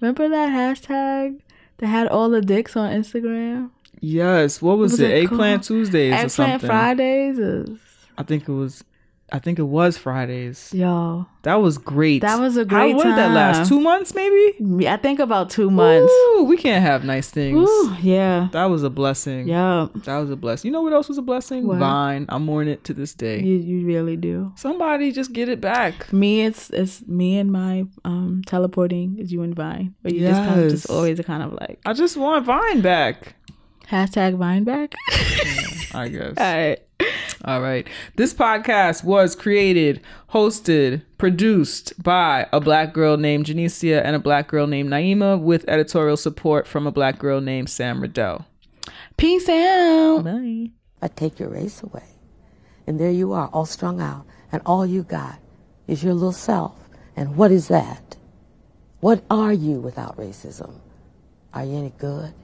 [0.00, 1.40] Remember that hashtag
[1.78, 3.70] that had all the dicks on Instagram?
[4.00, 4.60] Yes.
[4.62, 5.10] What was, was it?
[5.10, 5.78] it Eggplant called?
[5.78, 6.66] Tuesdays or Eggplant something.
[6.66, 7.38] Fridays.
[7.38, 7.68] Is,
[8.18, 8.84] I think it was.
[9.32, 10.70] I think it was Fridays.
[10.72, 11.26] yo.
[11.42, 12.22] That was great.
[12.22, 13.68] That was a How great what did that last?
[13.68, 14.86] Two months, maybe.
[14.88, 16.12] I think about two months.
[16.12, 17.68] Ooh, we can't have nice things.
[17.68, 18.48] Ooh, yeah.
[18.52, 19.48] That was a blessing.
[19.48, 19.88] Yeah.
[20.04, 20.68] That was a blessing.
[20.68, 21.66] You know what else was a blessing?
[21.66, 21.78] What?
[21.78, 22.26] Vine.
[22.28, 23.40] I'm mourning it to this day.
[23.42, 24.52] You you really do.
[24.56, 26.12] Somebody just get it back.
[26.12, 30.40] Me, it's it's me and my um teleporting is you and Vine, but you just
[30.42, 30.96] kind of just Yes.
[30.96, 33.34] always kind of like I just want Vine back.
[33.88, 34.94] hashtag Vine back.
[35.94, 36.34] I guess.
[36.36, 36.78] All right.
[37.46, 37.86] All right.
[38.16, 40.00] This podcast was created,
[40.30, 45.68] hosted, produced by a black girl named Janicia and a black girl named Naima with
[45.68, 48.46] editorial support from a black girl named Sam Riddell.
[49.16, 50.24] Peace out.
[50.24, 50.70] Bye.
[51.00, 52.04] I take your race away.
[52.84, 55.38] And there you are, all strung out, and all you got
[55.86, 56.88] is your little self.
[57.14, 58.16] And what is that?
[58.98, 60.80] What are you without racism?
[61.54, 62.34] Are you any good?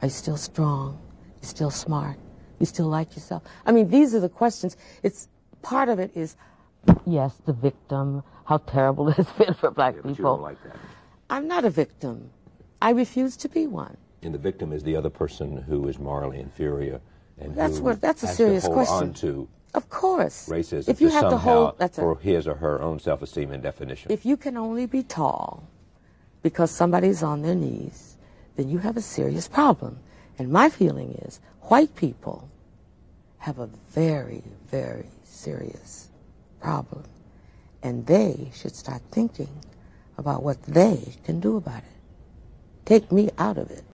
[0.00, 0.94] Are you still strong?
[0.94, 2.18] Are You still smart?
[2.58, 3.42] You still like yourself?
[3.66, 4.76] I mean, these are the questions.
[5.02, 5.28] It's
[5.62, 6.36] part of it is,
[7.06, 10.34] yes, the victim, how terrible it has been for black you people.
[10.36, 10.76] don't like that.
[11.30, 12.30] I'm not a victim.
[12.80, 13.96] I refuse to be one.
[14.22, 17.00] And the victim is the other person who is morally inferior
[17.38, 19.08] and That's what- that's a serious to hold question.
[19.08, 20.48] on to Of course.
[20.48, 23.62] racism If you have to hold, that's a, for his or her own self-esteem and
[23.62, 24.12] definition.
[24.12, 25.64] If you can only be tall
[26.42, 28.16] because somebody's on their knees,
[28.56, 29.98] then you have a serious problem.
[30.38, 32.48] And my feeling is white people
[33.38, 36.08] have a very, very serious
[36.60, 37.04] problem.
[37.82, 39.50] And they should start thinking
[40.16, 41.84] about what they can do about it.
[42.84, 43.84] Take me out of it.